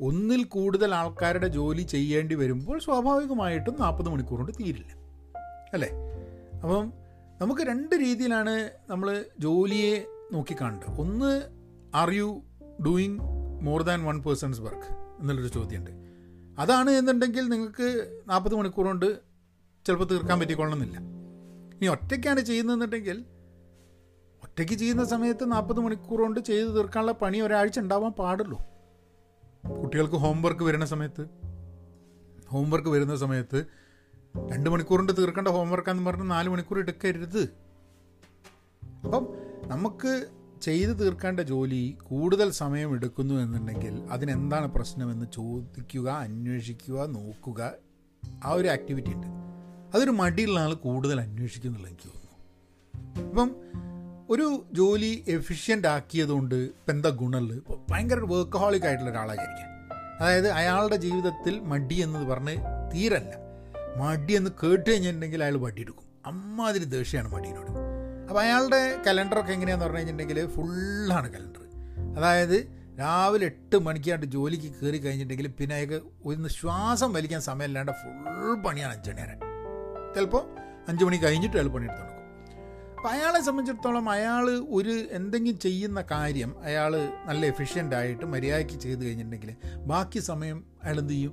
ഒന്നിൽ 0.00 0.44
കൂടുതൽ 0.44 0.94
ആൾക്കാരുടെ 0.94 1.46
ജോലി 1.46 1.82
ചെയ്യേണ്ടി 1.82 2.34
വരുമ്പോൾ 2.34 2.78
സ്വാഭാവികമായിട്ടും 2.78 3.76
നാൽപ്പത് 3.80 4.08
മണിക്കൂർ 4.08 4.38
കൊണ്ട് 4.38 4.52
തീരില്ല. 4.60 4.92
അല്ലേ? 5.72 5.88
അപ്പം 6.62 6.92
നമുക്ക് 7.40 7.62
രണ്ട് 7.62 7.94
രീതിയിലാണ് 7.94 8.70
നമ്മൾ 8.90 9.24
ജോലിയെ 9.38 10.06
നോക്കിക്കാണേണ്ടത് 10.32 11.00
ഒന്ന് 11.00 11.42
are 11.94 12.10
you 12.10 12.42
doing 12.86 13.18
more 13.62 13.82
than 13.82 14.04
one 14.04 14.22
persons 14.22 14.60
work 14.60 15.20
എന്നുള്ളൊരു 15.20 15.48
ചോദ്യമുണ്ട്. 15.48 15.90
അതാണ് 16.60 16.90
എന്നുണ്ടെങ്കിൽ 16.90 17.48
നിങ്ങൾക്ക് 17.48 18.20
നാൽപ്പത് 18.28 18.54
മണിക്കൂർ 18.54 18.86
കൊണ്ട് 18.86 19.18
ചിലപ്പോൾ 19.86 20.04
തീർക്കാൻ 20.04 20.40
പറ്റിക്കൊള്ളണമെന്നില്ല. 20.40 20.98
ഇനി 21.76 21.86
ഒറ്റയ്ക്കാണ് 21.86 22.40
ചെയ്യുന്നതെന്നുണ്ടെങ്കിൽ 22.40 23.24
ഒറ്റയ്ക്ക് 24.42 24.74
ചെയ്യുന്ന 24.74 25.04
സമയത്ത് 25.04 25.52
നാൽപ്പത് 25.52 25.80
മണിക്കൂർ 25.80 26.20
കൊണ്ട് 26.20 26.40
ചെയ്ത് 26.40 26.68
തീർക്കാനുള്ള 26.76 27.12
പണി 27.12 27.40
ഒരാഴ്ച 27.40 27.78
ഉണ്ടാവാൻ 27.78 28.12
പാടുള്ളൂ. 28.12 28.58
കുട്ടികൾക്ക് 29.68 30.14
ഹോംവർക്ക് 30.14 30.62
വരുന്ന 30.62 30.86
സമയത്ത് 30.86 31.26
ഹോംവർക്ക് 32.48 32.88
വരുന്ന 32.88 33.16
സമയത്ത് 33.16 33.66
രണ്ട് 34.50 34.70
മണിക്കൂറിന്റെ 34.70 35.12
തീർക്കേണ്ട 35.12 35.48
ഹോംവർക്കാന്ന് 35.48 36.06
പറഞ്ഞാൽ 36.06 36.24
നാല് 36.24 36.48
മണിക്കൂർ 36.48 36.78
എടുക്കരുത്. 36.78 37.48
അപ്പം 39.04 39.28
നമുക്ക് 39.66 40.26
ചെയ്തു 40.62 40.92
തീർക്കേണ്ട 40.92 41.40
ജോലി 41.40 41.98
കൂടുതൽ 42.02 42.50
സമയം 42.50 42.94
എടുക്കുന്നു 42.94 43.34
എന്നുണ്ടെങ്കിൽ 43.34 44.06
അതിനെന്താണ് 44.10 44.74
പ്രശ്നമെന്ന് 44.74 45.26
ചോദിക്കുക 45.34 46.10
അന്വേഷിക്കുക 46.10 47.06
നോക്കുക. 47.06 47.72
ആ 48.44 48.50
ഒരു 48.50 48.68
ആക്ടിവിറ്റി 48.68 49.14
ഉണ്ട്. 49.14 49.26
അതൊരു 49.94 50.10
മടിയുള്ള 50.10 50.60
ആൾ 50.60 50.74
കൂടുതൽ 50.74 51.20
അന്വേഷിക്കുന്നുള്ള 51.20 51.88
എനിക്ക് 51.88 52.08
തോന്നുന്നു. 52.08 53.28
അപ്പം 53.28 53.56
ഒരു 54.30 54.66
ജോലി 54.72 55.24
എഫിഷ്യന്റ് 55.28 55.88
ആക്കിയതുകൊണ്ട് 55.88 56.54
എന്താ 56.88 57.08
ഗുണമുള്ളത്? 57.08 57.58
ഇപ്പോൾ 57.58 57.78
ഭയങ്കര 57.90 58.18
വർക്കഹോളിക് 58.18 58.86
ആയിട്ടുള്ള 58.86 59.10
ഒരാളായിരിക്കാം 59.10 59.66
അതായത് 60.20 60.48
അയാളുടെ 60.50 60.96
ജീവിതത്തിൽ 60.96 61.60
മടി 61.60 61.94
എന്ന് 61.94 62.18
പറഞ്ഞ് 62.18 62.54
തീരല്ല. 62.94 63.32
മടി 63.96 64.32
എന്ന് 64.32 64.50
കേട്ട് 64.62 64.90
കഴിഞ്ഞിട്ടുണ്ടെങ്കിൽ 64.90 65.42
അയാൾ 65.42 65.56
വടിയെടുക്കും 65.56 66.06
അമ്മാതിരി 66.26 66.84
ദേഷ്യമാണ് 66.84 67.34
മടിയിനോട് 67.34 67.70
അപ്പോൾ 68.28 68.40
അയാളുടെ 68.40 69.02
കലണ്ടറൊക്കെ 69.06 69.52
എങ്ങനെയാണെന്ന് 69.52 69.86
പറഞ്ഞു 69.86 69.98
കഴിഞ്ഞിട്ടുണ്ടെങ്കിൽ 69.98 70.46
ഫുള്ളാണ് 70.46 71.32
കലണ്ടർ 71.32 71.62
അതായത് 72.16 72.56
രാവിലെ 73.00 73.46
എട്ട് 73.46 73.76
മണിക്കായിട്ട് 73.76 74.26
ജോലിക്ക് 74.26 74.82
കയറി 74.82 74.98
കഴിഞ്ഞിട്ടുണ്ടെങ്കിൽ 74.98 75.46
പിന്നെ 75.52 75.74
അയാൾക്ക് 75.74 76.00
ഒന്ന് 76.24 76.48
ശ്വാസം 76.48 77.12
വലിക്കാൻ 77.12 77.40
സമയമില്ലാണ്ട് 77.40 77.92
ഫുൾ 77.92 78.54
പണിയാണ് 78.64 78.94
അഞ്ചണി 78.96 79.22
വരെ. 79.22 79.36
ചിലപ്പോൾ 80.14 80.42
അഞ്ച് 80.88 81.04
മണി 81.04 81.16
കഴിഞ്ഞിട്ട് 81.16 81.56
അയാൾ 81.56 81.68
പണിയെടുത്ത് 81.68 82.09
അപ്പോൾ 83.00 83.12
അയാളെ 83.12 83.40
സംബന്ധിച്ചിടത്തോളം 83.40 84.10
അയാൾ 84.10 84.50
ഒരു 84.50 84.90
എന്തെങ്കിലും 85.10 85.58
ചെയ്യുന്ന 85.58 86.04
കാര്യം 86.10 86.54
അയാൾ 86.62 87.10
നല്ല 87.26 87.46
എഫിഷ്യന്റ് 87.46 87.96
ആയിട്ട് 87.96 88.24
മര്യാദയ്ക്ക് 88.24 88.80
ചെയ്ത് 88.80 89.06
കഴിഞ്ഞിട്ടുണ്ടെങ്കിൽ 89.06 89.54
ബാക്കി 89.76 90.18
സമയം 90.18 90.64
അയാൾ 90.82 90.98
എന്ത് 90.98 91.12
ചെയ്യും? 91.12 91.32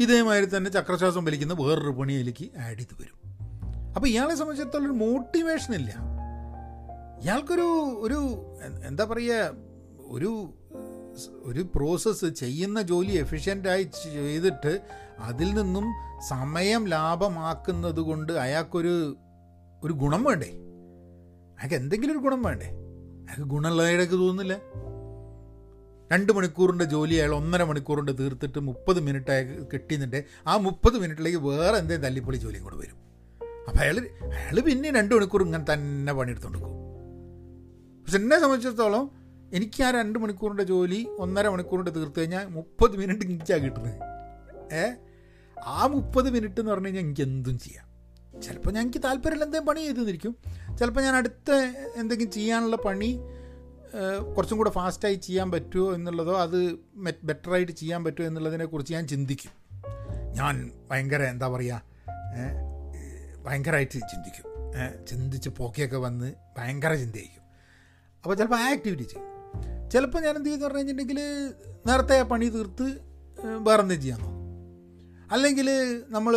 ഇതേമാതിരി 0.00 0.56
തന്നെ 0.56 0.70
ചക്രശ്വാസം 0.70 1.24
വലിക്കുന്ന 1.24 1.54
വേറൊരു 1.54 1.90
പണിയിലേക്ക് 1.90 2.58
ആഡ് 2.58 2.78
ചെയ്ത് 2.78 2.94
വരും. 3.00 3.16
അപ്പോൾ 3.96 4.06
ഇയാളെ 4.06 4.34
സംബന്ധിച്ചിടത്തോളം 4.34 4.84
ഒരു 4.84 4.92
മോട്ടിവേഷൻ 4.92 5.74
ഇല്ല. 5.74 5.90
ഇയാൾക്കൊരു 7.22 7.68
ഒരു 8.00 8.48
എന്താ 8.86 9.04
പറയുക 9.04 9.50
ഒരു 10.08 10.54
ഒരു 11.42 11.60
പ്രോസസ്സ് 11.74 12.26
ചെയ്യുന്ന 12.26 12.82
ജോലി 12.82 13.12
എഫിഷ്യന്റായി 13.12 13.82
ചെയ്തിട്ട് 13.82 14.80
അതിൽ 15.18 15.54
നിന്നും 15.54 15.84
സമയം 16.28 16.88
ലാഭമാക്കുന്നത് 16.88 18.00
കൊണ്ട് 18.00 18.32
അയാൾക്കൊരു 18.32 19.16
ഒരു 19.84 19.92
ഗുണം 19.92 20.24
വേണ്ടേ? 20.24 20.67
അയാൾക്ക് 21.58 21.74
എന്തെങ്കിലും 21.74 22.12
ഒരു 22.12 22.18
ഗുണം 22.18 22.42
വേണ്ടേ? 22.42 22.66
അയാൾക്ക് 23.26 23.42
ഗുണമുള്ളതായിട്ട് 23.42 24.12
തോന്നുന്നില്ല. 24.12 24.52
രണ്ട് 26.12 26.32
മണിക്കൂറിന്റെ 26.32 26.84
ജോലി 26.84 27.14
അയാൾ 27.14 27.34
ഒന്നര 27.34 27.62
മണിക്കൂറിന്റെ 27.62 28.12
തീർത്തിട്ട് 28.12 28.58
മുപ്പത് 28.58 29.00
മിനിറ്റ് 29.00 29.30
അയാൾക്ക് 29.30 29.66
കിട്ടിയെന്നിട്ട് 29.72 30.24
ആ 30.46 30.56
മുപ്പത് 30.56 30.98
മിനിറ്റിലേക്ക് 30.98 31.38
വേറെ 31.38 31.78
എന്തെങ്കിലും 31.78 32.02
തല്ലിപ്പൊളി 32.02 32.36
ജോലിയും 32.36 32.64
കൂടെ 32.64 32.76
വരും. 32.76 32.96
അപ്പോൾ 33.68 33.78
അയാൾ 33.80 33.98
അയാൾ 34.22 34.60
പിന്നെ 34.60 34.90
രണ്ട് 34.90 35.14
മണിക്കൂർ 35.14 35.42
ഇങ്ങനെ 35.42 35.72
തന്നെ 35.72 36.12
പണിയെടുത്തുകൊണ്ട് 36.12 36.58
പോകും. 36.58 36.78
പക്ഷെ 38.02 38.18
എന്നെ 38.18 38.40
സംബന്ധിച്ചിടത്തോളം 38.40 39.10
എനിക്ക് 39.54 39.82
ആ 39.82 39.90
രണ്ട് 39.90 40.18
മണിക്കൂറിന്റെ 40.18 40.62
ജോലി 40.62 41.06
ഒന്നര 41.18 41.48
മണിക്കൂറിന്റെ 41.48 41.90
തീർത്ത് 41.90 42.20
കഴിഞ്ഞാൽ 42.20 42.46
മുപ്പത് 42.46 42.96
മിനിറ്റ് 42.96 43.26
എനിക്കാണ് 43.26 43.62
കിട്ടുന്നത്. 43.62 43.94
ഏ? 44.74 44.90
ആ 45.64 45.86
മുപ്പത് 45.86 46.30
മിനിറ്റ് 46.30 46.60
എന്ന് 46.60 46.72
പറഞ്ഞു 46.72 46.86
കഴിഞ്ഞാൽ 46.86 47.02
എനിക്ക് 47.02 47.20
എന്തും 47.22 47.58
ചെയ്യാം. 47.58 47.87
ചിലപ്പോൾ 48.42 48.72
ഞാൻ 48.72 48.84
എനിക്ക് 48.84 49.02
താല്പര്യമില്ല 49.04 49.44
എന്തെങ്കിലും 49.44 49.66
പണി 49.66 49.80
ചെയ്തു 49.80 50.00
നിൽക്കും 50.00 50.32
ചിലപ്പോൾ 50.78 51.00
ഞാൻ 51.00 51.16
അടുത്ത 51.16 51.50
എന്തെങ്കിലും 51.96 52.30
ചെയ്യാനുള്ള 52.30 52.76
പണി 52.86 53.10
കുറച്ചും 54.34 54.58
കൂടെ 54.58 54.70
ഫാസ്റ്റായി 54.70 55.14
ചെയ്യാൻ 55.26 55.52
പറ്റുമോ 55.52 55.94
എന്നുള്ളതോ 55.94 56.34
അത് 56.40 56.58
ബെറ്ററായിട്ട് 57.28 57.72
ചെയ്യാൻ 57.72 58.04
പറ്റുമോ 58.04 58.26
എന്നുള്ളതിനെക്കുറിച്ച് 58.26 58.92
ഞാൻ 58.92 59.06
ചിന്തിക്കും. 59.06 59.52
ഞാൻ 60.36 60.56
ഭയങ്കര 60.90 61.22
എന്താ 61.24 61.48
പറയുക 61.48 61.82
ഭയങ്കരമായിട്ട് 63.46 63.98
ചിന്തിക്കും. 64.12 64.44
ചിന്തിച്ച് 65.06 65.50
പോക്കിയൊക്കെ 65.58 65.96
വന്ന് 65.96 66.28
ഭയങ്കര 66.58 66.94
ചിന്തയായിരിക്കും. 66.94 67.44
അപ്പോൾ 68.24 68.34
ചിലപ്പോൾ 68.34 68.56
ആ 68.56 68.70
ആക്ടിവിറ്റി 68.70 69.02
ചെയ്യും. 69.02 69.24
ചിലപ്പോൾ 69.90 70.20
ഞാൻ 70.22 70.34
എന്ത് 70.36 70.48
ചെയ്യുന്നു 70.48 70.66
പറഞ്ഞു 70.66 70.78
കഴിഞ്ഞിട്ടുണ്ടെങ്കിൽ 70.78 71.20
നേരത്തെ 71.88 72.20
ആ 72.20 72.26
പണി 72.32 72.48
തീർത്ത് 72.48 72.86
ഏഹ്, 73.42 73.58
വേറെ 73.66 73.82
എന്തെങ്കിലും 73.82 74.02
ചെയ്യാൻ 74.02 74.20
നോക്കും. 74.20 74.34
അല്ലെങ്കിൽ 75.32 75.68
നമ്മൾ 76.08 76.34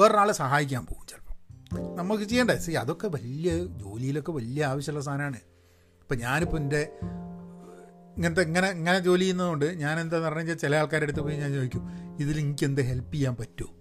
വേറൊരാളെ 0.00 0.32
സഹായിക്കാൻ 0.32 0.86
പോകും 0.86 1.06
ചിലപ്പോൾ 1.06 1.96
നമുക്ക് 1.96 2.24
ചെയ്യേണ്ടേ? 2.24 2.56
സി 2.58 2.70
അതൊക്കെ 2.72 3.08
വലിയ 3.08 3.56
ജോലിയിലൊക്കെ 3.66 4.32
വലിയ 4.32 4.64
ആവശ്യമുള്ള 4.64 5.04
സാധനമാണ്. 5.04 5.36
ഇപ്പം 6.00 6.18
ഞാനിപ്പോൾ 6.18 6.56
എന്റെ 6.56 6.92
ഇങ്ങനത്തെ 8.16 8.42
ഇങ്ങനെ 8.42 8.68
ഇങ്ങനെ 8.68 8.98
ജോലി 8.98 9.20
ചെയ്യുന്നതുകൊണ്ട് 9.20 9.64
ഞാൻ 9.64 10.00
എന്താന്ന് 10.00 10.26
പറഞ്ഞു 10.26 10.38
കഴിഞ്ഞാൽ 10.38 10.56
ചില 10.56 10.76
ആൾക്കാരുടെ 10.76 11.04
അടുത്ത് 11.04 11.20
പോയി 11.20 11.36
ഞാൻ 11.36 11.52
ചോദിക്കും 11.52 11.88
ഇതിൽ 12.20 12.40
എനിക്ക് 12.40 12.64
എന്ത് 12.64 12.80
ഹെൽപ്പ് 12.80 13.12
ചെയ്യാൻ 13.12 13.36
പറ്റുമോ 13.40 13.80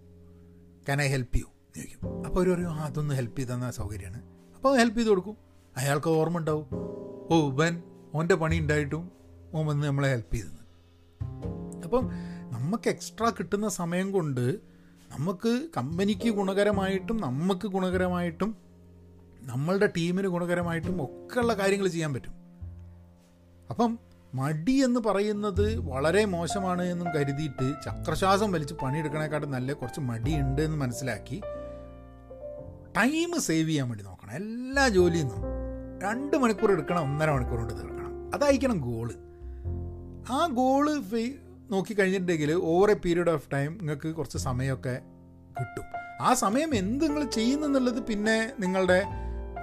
can 0.90 1.02
ഐ 1.02 1.08
ഹെൽപ്പ് 1.08 1.38
യു 1.38 1.44
ചോദിക്കും. 1.76 2.26
അപ്പോൾ 2.26 2.46
അവർ 2.46 2.56
പറയും 2.56 2.74
ആ 2.74 2.86
അതൊന്ന് 2.86 3.16
ഹെൽപ്പ് 3.16 3.40
ചെയ്ത് 3.40 3.50
തന്നാൽ 3.50 3.72
സൗകര്യമാണ്. 3.72 4.22
അപ്പോൾ 4.56 4.78
ഹെൽപ്പ് 4.78 4.98
ചെയ്ത് 4.98 5.10
കൊടുക്കും. 5.10 5.38
അയാൾക്ക് 5.78 6.10
ഓർമ്മ 6.10 6.38
ഉണ്ടാവും. 6.38 6.66
ഓ 7.32 7.48
ഉബൻ 7.48 7.82
ഓന്റെ 8.14 8.36
പണി 8.36 8.60
ഉണ്ടായിട്ടും 8.60 9.12
ഓൻ 9.54 9.66
വന്ന് 9.66 9.88
നമ്മളെ 9.88 10.10
ഹെൽപ്പ് 10.10 10.36
ചെയ്തെന്ന് 10.36 10.64
അപ്പം 11.84 12.10
നമുക്ക് 12.52 12.90
എക്സ്ട്രാ 12.90 13.30
കിട്ടുന്ന 13.30 13.70
സമയം 13.70 14.12
കൊണ്ട് 14.12 14.60
നമുക്ക് 15.12 15.68
കമ്പനിക്ക് 15.78 16.30
ഗുണകരമായിട്ടും 16.30 17.18
നമുക്ക് 17.22 17.68
ഗുണകരമായിട്ടും 17.68 18.58
നമ്മളുടെ 19.42 19.88
ടീമിന് 19.98 20.28
ഗുണകരമായിട്ടും 20.28 21.04
ഒക്കെയുള്ള 21.04 21.54
കാര്യങ്ങൾ 21.54 21.88
ചെയ്യാൻ 21.88 22.14
പറ്റും. 22.14 22.34
അപ്പം 23.70 24.00
മടി 24.34 24.72
എന്ന് 24.72 25.00
പറയുന്നത് 25.00 25.78
വളരെ 25.80 26.26
മോശമാണ് 26.26 26.82
എന്നും 26.82 27.08
കരുതിയിട്ട് 27.16 27.74
ചക്രശ്വാസം 27.86 28.52
വലിച്ച് 28.52 28.74
പണിയെടുക്കണേക്കാട്ടും 28.74 29.52
നല്ല 29.52 29.74
കുറച്ച് 29.74 30.00
മടി 30.00 30.36
ഉണ്ട് 30.36 30.62
എന്ന് 30.62 30.78
മനസ്സിലാക്കി 30.78 31.42
ടൈം 32.98 33.40
സേവ് 33.40 33.70
ചെയ്യാൻ 33.70 33.90
വേണ്ടി 33.90 34.04
നോക്കണം. 34.04 34.32
എല്ലാ 34.32 34.88
ജോലിയും 34.88 35.28
നിന്നും 35.28 35.44
രണ്ട് 36.04 36.38
മണിക്കൂർ 36.38 36.72
എടുക്കണം 36.72 37.02
ഒന്നര 37.02 37.32
മണിക്കൂർ 37.32 37.58
കൊണ്ട് 37.58 37.74
തീർക്കണം. 37.74 38.36
അതായിരിക്കണം 38.36 38.78
ഗോൾ 38.78 39.14
ആ 40.32 40.48
ഗോൾ 40.48 41.00
നോക്കി 41.72 41.94
കഴിഞ്ഞിട്ടുണ്ടെങ്കിൽ 41.94 42.52
over 42.54 42.92
a 42.92 42.94
period 42.94 43.30
of 43.30 43.50
time 43.54 43.78
നിങ്ങൾക്ക് 43.78 44.16
കുറച്ച് 44.16 44.38
സമയമൊക്കെ 44.38 45.02
കിട്ടും. 45.60 45.86
ആ 46.22 46.34
സമയം 46.34 46.76
എന്ത് 46.76 47.06
നിങ്ങൾ 47.06 47.24
ചെയ്യുന്നെന്നുള്ളത് 47.30 48.04
പിന്നെ 48.04 48.54
നിങ്ങളുടെ 48.60 49.04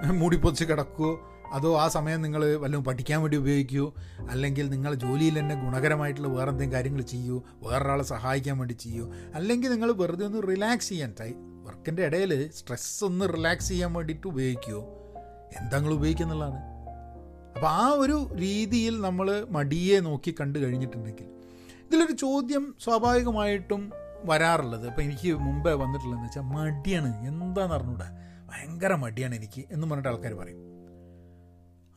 മൂടി 0.01 0.17
മൂടിപ്പൊതിച്ച് 0.17 0.65
കിടക്കുമോ 0.65 1.11
അതോ 1.53 1.77
ആ 1.77 1.87
സമയം 1.87 2.21
നിങ്ങൾ 2.21 2.45
വല്ലതും 2.57 2.83
പഠിക്കാൻ 2.83 3.21
വേണ്ടി 3.21 3.37
ഉപയോഗിക്കുമോ 3.37 3.93
അല്ലെങ്കിൽ 4.29 4.69
നിങ്ങൾ 4.69 4.93
ജോലിയിൽ 4.93 5.39
തന്നെ 5.39 5.55
ഗുണകരമായിട്ടുള്ള 5.55 6.27
വേറെ 6.27 6.49
എന്തെങ്കിലും 6.49 6.77
കാര്യങ്ങൾ 6.77 7.01
ചെയ്യൂ. 7.01 7.43
വേറൊരാളെ 7.63 8.03
സഹായിക്കാൻ 8.03 8.57
വേണ്ടി 8.57 8.73
ചെയ്യൂ. 8.73 9.13
അല്ലെങ്കിൽ 9.33 9.69
നിങ്ങൾ 9.71 9.91
വെറുതെ 9.91 10.25
ഒന്ന് 10.25 10.47
റിലാക്സ് 10.47 10.89
ചെയ്യാൻ 10.89 11.15
ടൈ 11.19 11.29
വർക്കിന്റെ 11.63 12.05
ഇടയിൽ 12.05 12.49
സ്ട്രെസ് 12.51 13.03
ഒന്ന് 13.03 13.33
റിലാക്സ് 13.33 13.69
ചെയ്യാൻ 13.69 13.93
വേണ്ടിയിട്ട് 13.93 14.27
ഉപയോഗിക്കുമോ 14.27 14.81
എന്താ 15.59 15.77
നിങ്ങൾ 15.77 15.93
ഉപയോഗിക്കുന്നുള്ളതാണ് 15.93 16.61
അപ്പോൾ 17.55 17.67
ആ 17.67 17.87
ഒരു 17.89 18.29
രീതിയിൽ 18.35 19.01
നമ്മൾ 19.01 19.45
മടിയെ 19.49 19.99
നോക്കി 19.99 20.35
കണ്ടു 20.39 20.59
കഴിഞ്ഞിട്ടുണ്ടെങ്കിൽ 20.59 21.29
ഇതിലൊരു 21.87 22.11
ചോദ്യം 22.11 22.75
സ്വാഭാവികമായിട്ടും 22.83 23.91
വരാറുള്ളത്. 24.25 24.87
അപ്പോൾ 24.87 25.01
എനിക്ക് 25.01 25.33
മുമ്പേ 25.33 25.73
വന്നിട്ടുള്ളതെന്ന് 25.73 26.27
വെച്ചാൽ 26.27 26.41
മടിയാണ്. 26.41 27.27
എന്താണെന്ന് 27.27 27.75
അറിഞ്ഞൂടാ. 27.75 28.07
ഭയങ്കര 28.49 28.93
മടിയാണ് 28.93 29.35
എനിക്ക് 29.35 29.65
എന്ന് 29.71 29.87
പറഞ്ഞിട്ട് 29.87 30.09
ആൾക്കാർ 30.09 30.33
പറയും. 30.33 30.57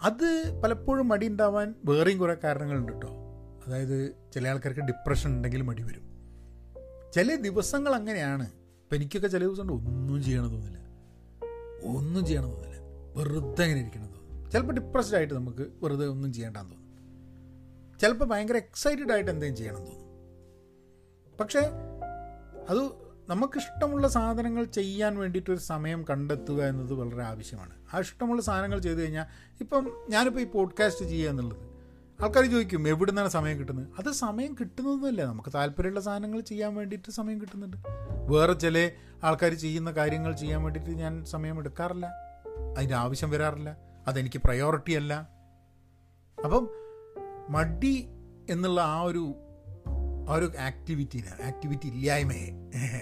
അത് 0.03 0.61
പലപ്പോഴും 0.61 1.09
മടി 1.09 1.29
ഉണ്ടാവാൻ 1.29 1.75
വേറെയും 1.85 2.19
കുറേ 2.19 2.37
കാരണങ്ങളുണ്ട് 2.45 2.93
കേട്ടോ 2.93 3.09
അതായത് 3.67 4.15
ചില 4.35 4.49
ആൾക്കാർക്ക് 4.49 4.81
ഡിപ്രഷൻ 4.81 5.31
ഉണ്ടെങ്കിൽ 5.31 5.63
മടി 5.63 5.83
വരും. 5.83 6.05
ചില 7.15 7.35
ദിവസങ്ങൾ 7.35 7.95
അങ്ങനെയാണ്. 7.95 8.45
ഇപ്പം 8.45 8.97
എനിക്കൊക്കെ 8.97 9.29
ചില 9.29 9.45
ദിവസം 9.45 9.63
ഉണ്ട് 9.63 9.73
ഒന്നും 9.73 10.23
ചെയ്യണം 10.23 10.51
തോന്നില്ല. 10.51 10.79
ഒന്നും 11.97 12.27
ചെയ്യണം 12.27 12.51
തോന്നില്ല. 12.51 12.77
വെറുതെ 13.17 13.63
ഇങ്ങനെ 13.65 13.81
ഇരിക്കണം 13.81 14.07
തോന്നും 14.07 14.51
ചിലപ്പോൾ 14.51 14.73
ഡിപ്രസ്ഡ് 14.73 15.17
ആയിട്ട് 15.17 15.35
നമുക്ക് 15.35 15.67
വെറുതെ 15.83 16.07
ഒന്നും 16.07 16.33
ചെയ്യേണ്ടാന്ന് 16.33 16.71
തോന്നും 16.71 16.80
ചിലപ്പോൾ 18.01 18.25
ഭയങ്കര 18.25 18.57
എക്സൈറ്റഡ് 18.57 19.13
ആയിട്ട് 19.13 19.31
എന്തെങ്കിലും 19.31 19.57
ചെയ്യണം 19.57 19.77
തോന്നും. 19.77 20.11
പക്ഷേ 21.39 21.61
അത് 22.69 22.79
നമുക്കിഷ്ടമുള്ള 23.29 24.09
സാധനങ്ങൾ 24.09 24.65
ചെയ്യാൻ 24.65 25.19
വേണ്ടിയിട്ടൊരു 25.19 25.59
സമയം 25.59 26.05
കണ്ടെത്തുക 26.11 26.65
എന്നത് 26.65 26.93
വളരെ 26.93 27.23
ആവശ്യമാണ്. 27.23 27.71
ആ 27.95 27.99
ഇഷ്ടമുള്ള 27.99 28.43
സാധനങ്ങൾ 28.43 28.79
ചെയ്തു 28.79 28.99
കഴിഞ്ഞാൽ 28.99 29.25
ഇപ്പം 29.61 30.07
ഞാനിപ്പോൾ 30.09 30.41
ഈ 30.41 30.45
പോഡ്കാസ്റ്റ് 30.45 31.05
ചെയ്യുക 31.05 31.31
എന്നുള്ളത്. 31.31 31.71
ആൾക്കാർ 32.23 32.45
ചോദിക്കും 32.45 32.89
എവിടെ 32.89 33.11
നിന്നാണ് 33.11 33.29
സമയം 33.29 33.59
കിട്ടുന്നത്? 33.59 33.89
അത് 33.99 34.13
സമയം 34.13 34.57
കിട്ടുന്നതൊന്നുമില്ല 34.61 35.25
നമുക്ക് 35.25 35.49
താല്പര്യമുള്ള 35.55 36.01
സാധനങ്ങൾ 36.01 36.41
ചെയ്യാൻ 36.41 36.75
വേണ്ടിയിട്ട് 36.75 37.11
സമയം 37.11 37.41
കിട്ടുന്നുണ്ട്. 37.41 37.77
വേറെ 38.29 38.53
ചില 38.53 38.91
ആൾക്കാർ 39.25 39.55
ചെയ്യുന്ന 39.55 39.91
കാര്യങ്ങൾ 39.91 40.37
ചെയ്യാൻ 40.37 40.63
വേണ്ടിയിട്ട് 40.63 40.91
ഞാൻ 40.91 41.25
സമയം 41.25 41.59
എടുക്കാറില്ല. 41.59 42.07
അതിന്റെ 42.77 42.95
ആവശ്യം 42.95 43.31
വരാറില്ല. 43.31 43.77
അതെനിക്ക് 44.07 44.39
പ്രയോറിറ്റി 44.39 44.93
അല്ല. 44.93 45.29
അപ്പം 46.45 46.71
മടി 47.51 47.95
എന്നുള്ള 48.51 48.81
ആ 48.91 49.01
ഒരു 49.03 49.25
ആ 50.29 50.35
ഒരു 50.35 50.49
ആക്ടിവിറ്റീനെ 50.67 51.31
ആക്ടിവിറ്റി 51.47 51.87
ഇല്ലായ്മയെ 51.89 52.49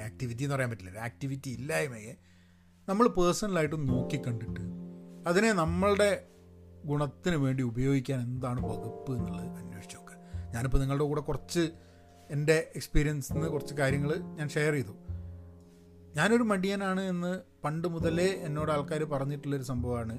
ആക്ടിവിറ്റി 0.06 0.42
എന്ന് 0.42 0.54
പറയാൻ 0.54 0.70
പറ്റില്ല 0.70 1.00
ആക്ടിവിറ്റി 1.00 1.50
ഇല്ലായ്മയെ 1.50 2.12
നമ്മൾ 2.88 3.06
പേഴ്സണലായിട്ട് 3.08 3.88
നോക്കിക്കണ്ടിട്ട് 3.88 4.62
അതിനെ 5.28 5.52
നമ്മളുടെ 5.52 6.10
ഗുണത്തിന് 6.84 7.36
വേണ്ടി 7.36 7.62
ഉപയോഗിക്കാൻ 7.62 8.18
എന്താണ് 8.20 8.60
വകുപ്പ് 8.62 9.12
എന്നുള്ളത് 9.12 9.58
അന്വേഷിച്ച് 9.58 9.96
നോക്കുക 9.96 10.16
ഞാനിപ്പോൾ 10.54 10.78
നിങ്ങളുടെ 10.78 11.04
കൂടെ 11.04 11.20
കുറച്ച് 11.20 11.64
എന്റെ 12.30 12.56
എക്സ്പീരിയൻസിൽ 12.74 13.34
നിന്ന് 13.34 13.48
കുറച്ച് 13.48 13.74
കാര്യങ്ങൾ 13.74 14.10
ഞാൻ 14.36 14.48
ഷെയർ 14.48 14.72
ചെയ്തു. 14.72 14.94
ഞാനൊരു 16.14 16.42
മടിയനാണ് 16.42 17.00
എന്ന് 17.08 17.32
പണ്ട് 17.64 17.88
മുതലേ 17.88 18.28
എന്നോട് 18.42 18.70
ആൾക്കാർ 18.72 19.04
പറഞ്ഞിട്ടുള്ളൊരു 19.04 19.62
സംഭവമാണ് 19.62 20.16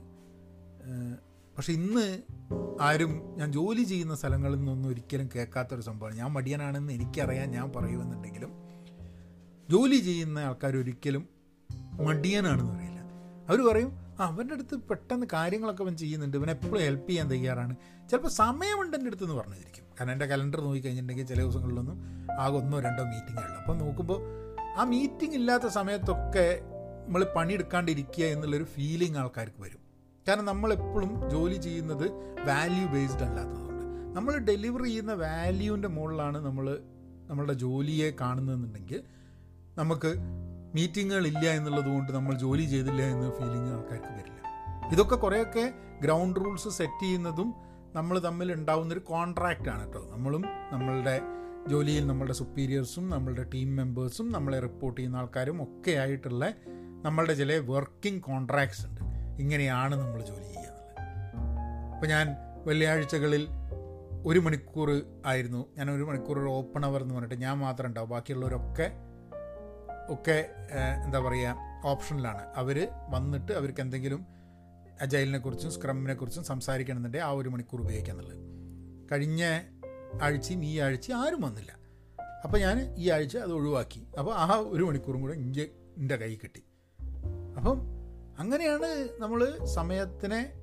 പക്ഷെ 1.60 1.74
ഇന്ന് 1.74 2.22
ആരും 2.82 3.36
ഞാൻ 3.38 3.52
ജോലി 3.52 3.84
ചെയ്യുന്ന 3.84 4.16
സ്ഥലങ്ങളിൽ 4.16 4.56
നിന്നൊന്നും 4.56 4.90
ഒരിക്കലും 4.90 5.30
കേൾക്കാത്തൊരു 5.36 5.82
സംഭവമാണ്. 5.82 6.18
ഞാൻ 6.18 6.32
മടിയനാണെന്ന് 6.32 6.94
എനിക്കറിയാൻ 6.94 7.52
ഞാൻ 7.52 7.72
പറയുമെന്നുണ്ടെങ്കിലും 7.76 8.52
ജോലി 9.70 9.96
ചെയ്യുന്ന 9.96 10.40
ആൾക്കാർ 10.40 10.78
ഒരിക്കലും 10.78 11.28
മടിയനാണെന്ന് 12.04 12.74
പറയില്ല. 12.74 13.00
അവർ 13.50 13.74
പറയും 13.74 13.92
"ആ, 14.20 14.26
അവന്റെ 14.26 14.54
അടുത്ത് 14.54 14.76
പെട്ടെന്ന് 14.76 15.28
കാര്യങ്ങളൊക്കെ 15.34 15.84
അവൻ 15.84 15.98
ചെയ്യുന്നുണ്ട്. 15.98 16.38
ഇവൻ 16.38 16.50
എപ്പോഴും 16.50 16.80
ഹെൽപ്പ് 16.80 17.10
ചെയ്യാൻ 17.10 17.32
തയ്യാറാണ്. 17.32 17.76
ചിലപ്പോൾ 18.10 18.28
സമയമുണ്ട് 18.28 18.98
എന്റെ 18.98 19.08
അടുത്ത് 19.08 19.24
എന്ന് 19.24 19.36
പറഞ്ഞിരിക്കും 19.36 19.86
കാരണം 20.00 20.12
എന്റെ 20.12 20.26
കലണ്ടർ 20.26 20.62
നോക്കിക്കഴിഞ്ഞിട്ടുണ്ടെങ്കിൽ 20.62 21.26
ചില 21.26 21.42
ദിവസങ്ങളിലൊന്നും 21.42 22.28
ആകെ 22.40 22.58
ഒന്നോ 22.58 22.80
രണ്ടോ 22.80 23.04
മീറ്റിംഗേ 23.04 23.42
ഉള്ളൂ. 23.42 23.58
അപ്പോൾ 23.58 23.78
നോക്കുമ്പോൾ 23.78 24.22
ആ 24.78 24.84
മീറ്റിംഗ് 24.84 25.36
ഇല്ലാത്ത 25.36 25.68
സമയത്തൊക്കെ 25.68 26.60
നമ്മൾ 27.06 27.34
പണിയെടുക്കാണ്ടിരിക്കുക 27.36 28.26
എന്നുള്ളൊരു 28.26 28.64
ഫീലിംഗ് 28.64 29.18
ആൾക്കാർക്ക് 29.18 29.62
വരും. 29.62 29.89
കാരണം 30.30 30.46
നമ്മളെപ്പോഴും 30.46 31.12
ജോലി 31.34 31.58
ചെയ്യുന്നത് 31.68 32.06
വാല്യൂ 32.50 32.86
ബേസ്ഡ് 32.88 33.26
അല്ലാത്തതുകൊണ്ട്. 33.30 33.86
നമ്മൾ 34.18 34.34
ഡെലിവർ 34.50 34.82
ചെയ്യുന്ന 34.84 35.14
വാല്യൂവിന്റെ 35.26 35.90
മുകളിലാണ് 35.98 36.38
നമ്മൾ 36.48 36.66
നമ്മളുടെ 37.30 37.56
ജോലിയെ 37.64 38.10
കാണുന്നതെന്നുണ്ടെങ്കിൽ 38.22 39.02
നമുക്ക് 39.78 40.12
മീറ്റിങ്ങുകൾ 40.76 41.26
ഇല്ല 41.32 41.46
എന്നുള്ളത് 41.58 41.90
കൊണ്ട് 41.94 42.12
നമ്മൾ 42.16 42.34
ജോലി 42.34 42.66
ചെയ്തില്ല 42.66 43.02
എന്ന 43.14 43.28
ഫീലിംഗ് 43.38 43.70
ആൾക്കാർക്ക് 43.76 44.12
വരില്ല. 44.18 44.40
ഇതൊക്കെ 44.94 45.16
കുറേയൊക്കെ 45.16 45.66
ഗ്രൗണ്ട് 46.04 46.40
റൂൾസ് 46.40 46.70
സെറ്റ് 46.78 47.04
ചെയ്യുന്നതും 47.04 47.50
നമ്മൾ 47.96 48.16
തമ്മിൽ 48.20 48.50
ഉണ്ടാവുന്നൊരു 48.54 49.04
ആണ് 49.14 49.84
കേട്ടോ 49.86 50.02
നമ്മളും 50.12 50.44
നമ്മളുടെ 50.74 51.16
ജോലിയിൽ 51.68 52.04
നമ്മളുടെ 52.08 52.34
സുപ്പീരിയേഴ്സും 52.34 53.06
നമ്മളുടെ 53.10 53.44
ടീം 53.54 53.70
മെമ്പേഴ്സും 53.76 54.28
നമ്മളെ 54.36 54.60
റിപ്പോർട്ട് 54.68 54.98
ചെയ്യുന്ന 55.00 55.18
ആൾക്കാരും 55.18 55.58
ഒക്കെ 55.66 55.92
ആയിട്ടുള്ള 56.04 56.46
നമ്മളുടെ 57.06 57.34
ചില 57.34 57.58
വർക്കിംഗ് 57.72 58.22
കോൺട്രാക്ട്സ് 58.22 58.84
ഉണ്ട്. 58.88 59.02
ഇങ്ങനെയാണ് 59.40 59.96
നമ്മൾ 59.96 60.22
ജോലി 60.22 60.44
ചെയ്യുക 60.44 60.70
അപ്പോൾ 61.94 62.08
ഞാൻ 62.08 62.36
വെള്ളിയാഴ്ചകളിൽ 62.66 63.48
ഒരു 64.26 64.40
മണിക്കൂർ 64.40 65.02
ആയിരുന്നു. 65.26 65.66
ഞാൻ 65.78 65.92
ഒരു 65.92 66.04
മണിക്കൂർ 66.04 66.40
ഒരു 66.40 66.50
ഓപ്പൺ 66.50 66.86
അവർ 66.86 67.02
എന്ന് 67.02 67.16
പറഞ്ഞിട്ട് 67.16 67.36
ഞാൻ 67.36 67.58
മാത്രം 67.58 67.88
ഉണ്ടാവും. 67.88 68.10
ബാക്കിയുള്ളവരൊക്കെ 68.10 68.92
ഒക്കെ 70.14 70.50
എന്താ 71.06 71.20
പറയുക 71.20 71.56
ഓപ്ഷനിലാണ് 71.86 72.42
അവർ 72.56 72.88
വന്നിട്ട് 73.10 73.52
അവർക്ക് 73.52 73.82
എന്തെങ്കിലും 73.82 74.26
അജൈലിനെ 75.02 75.40
കുറിച്ചും 75.40 75.72
സ്ക്രമ്മിനെ 75.72 76.14
കുറിച്ചും 76.14 76.44
സംസാരിക്കണമെന്നുണ്ടെങ്കിൽ 76.44 77.28
ആ 77.28 77.32
ഒരു 77.32 77.50
മണിക്കൂർ 77.50 77.82
ഉപയോഗിക്കുക 77.82 78.14
എന്നുള്ളത്. 78.14 78.38
കഴിഞ്ഞ 79.12 79.60
ആഴ്ചയും 80.22 80.66
ഈ 80.66 80.80
ആഴ്ചയും 80.80 81.18
ആരും 81.18 81.42
വന്നില്ല. 81.42 81.72
അപ്പോൾ 82.44 82.58
ഞാൻ 82.58 82.96
ഈ 82.98 83.10
ആഴ്ച 83.10 83.38
അത് 83.38 83.52
ഒഴിവാക്കി. 83.52 84.08
അപ്പോൾ 84.20 84.36
ആ 84.36 84.64
ഒരു 84.68 84.84
മണിക്കൂറും 84.84 85.22
കൂടെ 85.22 85.34
ഇഞ്ച് 85.34 85.62
എന്റെ 85.98 86.16
കൈ 86.16 86.36
കിട്ടി. 86.36 86.64
അപ്പം 87.58 87.99
അങ്ങനെയാണ് 88.40 89.10
നമ്മൾ 89.20 89.66
സമയത്തിനെ 89.66 90.54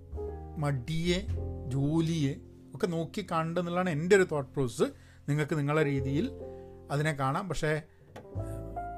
മടിയെ 0.59 1.27
ജോലിയെ 1.69 2.35
ഒക്കെ 2.75 2.87
നോക്കി 2.87 3.27
കണ്ടെന്നുള്ളതാണ് 3.33 3.91
എന്റെ 3.91 4.17
ഒരു 4.17 4.27
തോട്ട് 4.33 4.51
പ്രോസസ്സ് 4.53 4.83
നിങ്ങൾക്ക് 5.29 5.59
നിങ്ങളുടെ 5.59 5.85
രീതിയിൽ 5.85 6.31
അതിനെ 6.91 7.13
കാണാം. 7.13 7.49
പക്ഷേ 7.49 7.83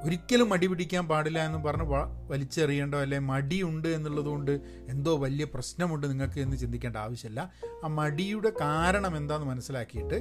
ഒരിക്കലും 0.04 0.48
മടി 0.48 0.66
പിടിക്കാൻ 0.66 1.08
പാടില്ല 1.08 1.46
എന്ന് 1.46 1.58
പറഞ്ഞ് 1.58 1.84
വലിച്ചെറിയേണ്ടോ 2.28 2.98
അല്ലെ 2.98 3.18
മടിയുണ്ട് 3.18 3.88
എന്നുള്ളതുകൊണ്ട് 3.88 4.50
എന്തോ 4.88 5.16
വലിയ 5.16 5.44
പ്രശ്നമുണ്ട് 5.44 6.10
നിങ്ങൾക്ക് 6.10 6.40
എന്ന് 6.40 6.56
ചിന്തിക്കേണ്ട 6.56 6.96
ആവശ്യമില്ല. 6.96 7.52
ആ 7.84 7.86
മടിയുടെ 7.86 8.50
കാരണം 8.60 9.16
എന്താണെന്ന് 9.16 9.50
മനസ്സിലാക്കിയിട്ട് 9.50 10.18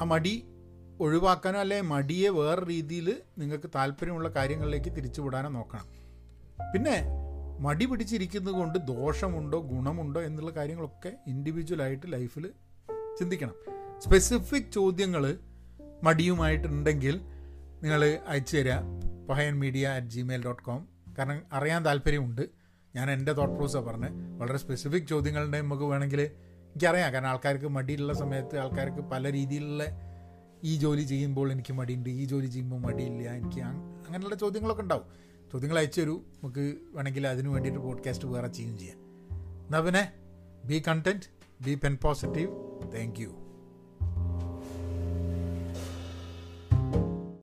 ആ 0.00 0.04
മടി 0.04 0.46
ഒഴിവാക്കാനോ 1.00 1.60
അല്ലെ 1.60 1.80
മടിയെ 1.80 2.28
വേറെ 2.28 2.66
രീതിയിൽ 2.66 3.22
നിങ്ങൾക്ക് 3.38 3.70
താല്പര്യമുള്ള 3.74 4.28
കാര്യങ്ങളിലേക്ക് 4.28 4.96
തിരിച്ചുവിടാനോ 4.96 5.48
നോക്കണം. 5.48 5.86
പിന്നെ 6.74 7.21
മടി 7.64 7.84
പിടിച്ചിരിക്കുന്നത് 7.84 8.54
കൊണ്ട് 8.54 8.78
ദോഷമുണ്ടോ 8.78 9.58
ഗുണമുണ്ടോ 9.60 10.20
എന്നുള്ള 10.20 10.50
കാര്യങ്ങളൊക്കെ 10.50 11.10
ഇൻഡിവിജ്വലായിട്ട് 11.26 12.12
ലൈഫിൽ 12.12 12.44
ചിന്തിക്കണം. 13.18 13.56
സ്പെസിഫിക് 14.00 14.72
ചോദ്യങ്ങൾ 14.72 15.24
മടിയുമായിട്ടുണ്ടെങ്കിൽ 16.02 17.16
നിങ്ങൾ 17.82 18.18
അയച്ചു 18.28 18.56
തരിക 18.56 18.78
Pahayan 19.28 19.54
media 19.58 19.88
at 19.88 20.06
Gmail 20.06 20.44
dot 20.44 20.62
com 20.62 20.88
കാരണം 21.18 21.42
അറിയാൻ 21.52 21.84
താല്പര്യമുണ്ട്. 21.84 22.42
ഞാൻ 22.96 23.10
എന്റെ 23.10 23.32
തോട്ട് 23.32 23.54
പ്രോസാണ് 23.56 23.84
പറഞ്ഞത് 23.84 24.14
വളരെ 24.40 24.58
സ്പെസിഫിക് 24.58 25.06
ചോദ്യങ്ങളുടെ 25.06 25.60
നമുക്ക് 25.60 25.82
വേണമെങ്കിൽ 25.82 26.20
എനിക്കറിയാം. 26.20 27.12
കാരണം 27.12 27.28
ആൾക്കാർക്ക് 27.28 27.68
മടിയുള്ള 27.68 28.12
സമയത്ത് 28.12 28.56
ആൾക്കാർക്ക് 28.58 29.02
പല 29.08 29.32
രീതിയിലുള്ള 29.32 29.84
ഈ 30.64 30.72
ജോലി 30.78 31.02
ചെയ്യുമ്പോൾ 31.02 31.52
എനിക്ക് 31.52 31.72
മടിയുണ്ട് 31.72 32.10
ഈ 32.10 32.24
ജോലി 32.24 32.46
ചെയ്യുമ്പോൾ 32.46 32.80
മടിയില്ല 32.80 33.30
എനിക്ക് 33.30 33.60
അങ്ങനെയുള്ള 33.60 34.34
ചോദ്യങ്ങളൊക്കെ 34.34 34.82
ഉണ്ടാവും. 34.82 35.06
ചോദ്യങ്ങൾ 35.52 35.78
അയച്ചു 35.78 36.00
തരൂ 36.00 36.14
നമുക്ക് 36.14 36.78
വേണമെങ്കിൽ 36.92 37.26
അതിന് 37.26 37.48
വേണ്ടിയിട്ട് 37.48 37.80
പോഡ്കാസ്റ്റ് 37.80 38.28
വേറെ 38.28 38.48
ചെയ്യുകയും 38.48 38.78
ചെയ്യാം. 38.78 38.98
എന്നാൽ 39.64 39.80
പിന്നെ 39.80 40.12
be 40.64 40.82
content 40.88 41.26
be 41.64 41.74
pen 41.74 41.98
positive 42.02 42.50
thank 42.94 43.20
you 43.20 43.41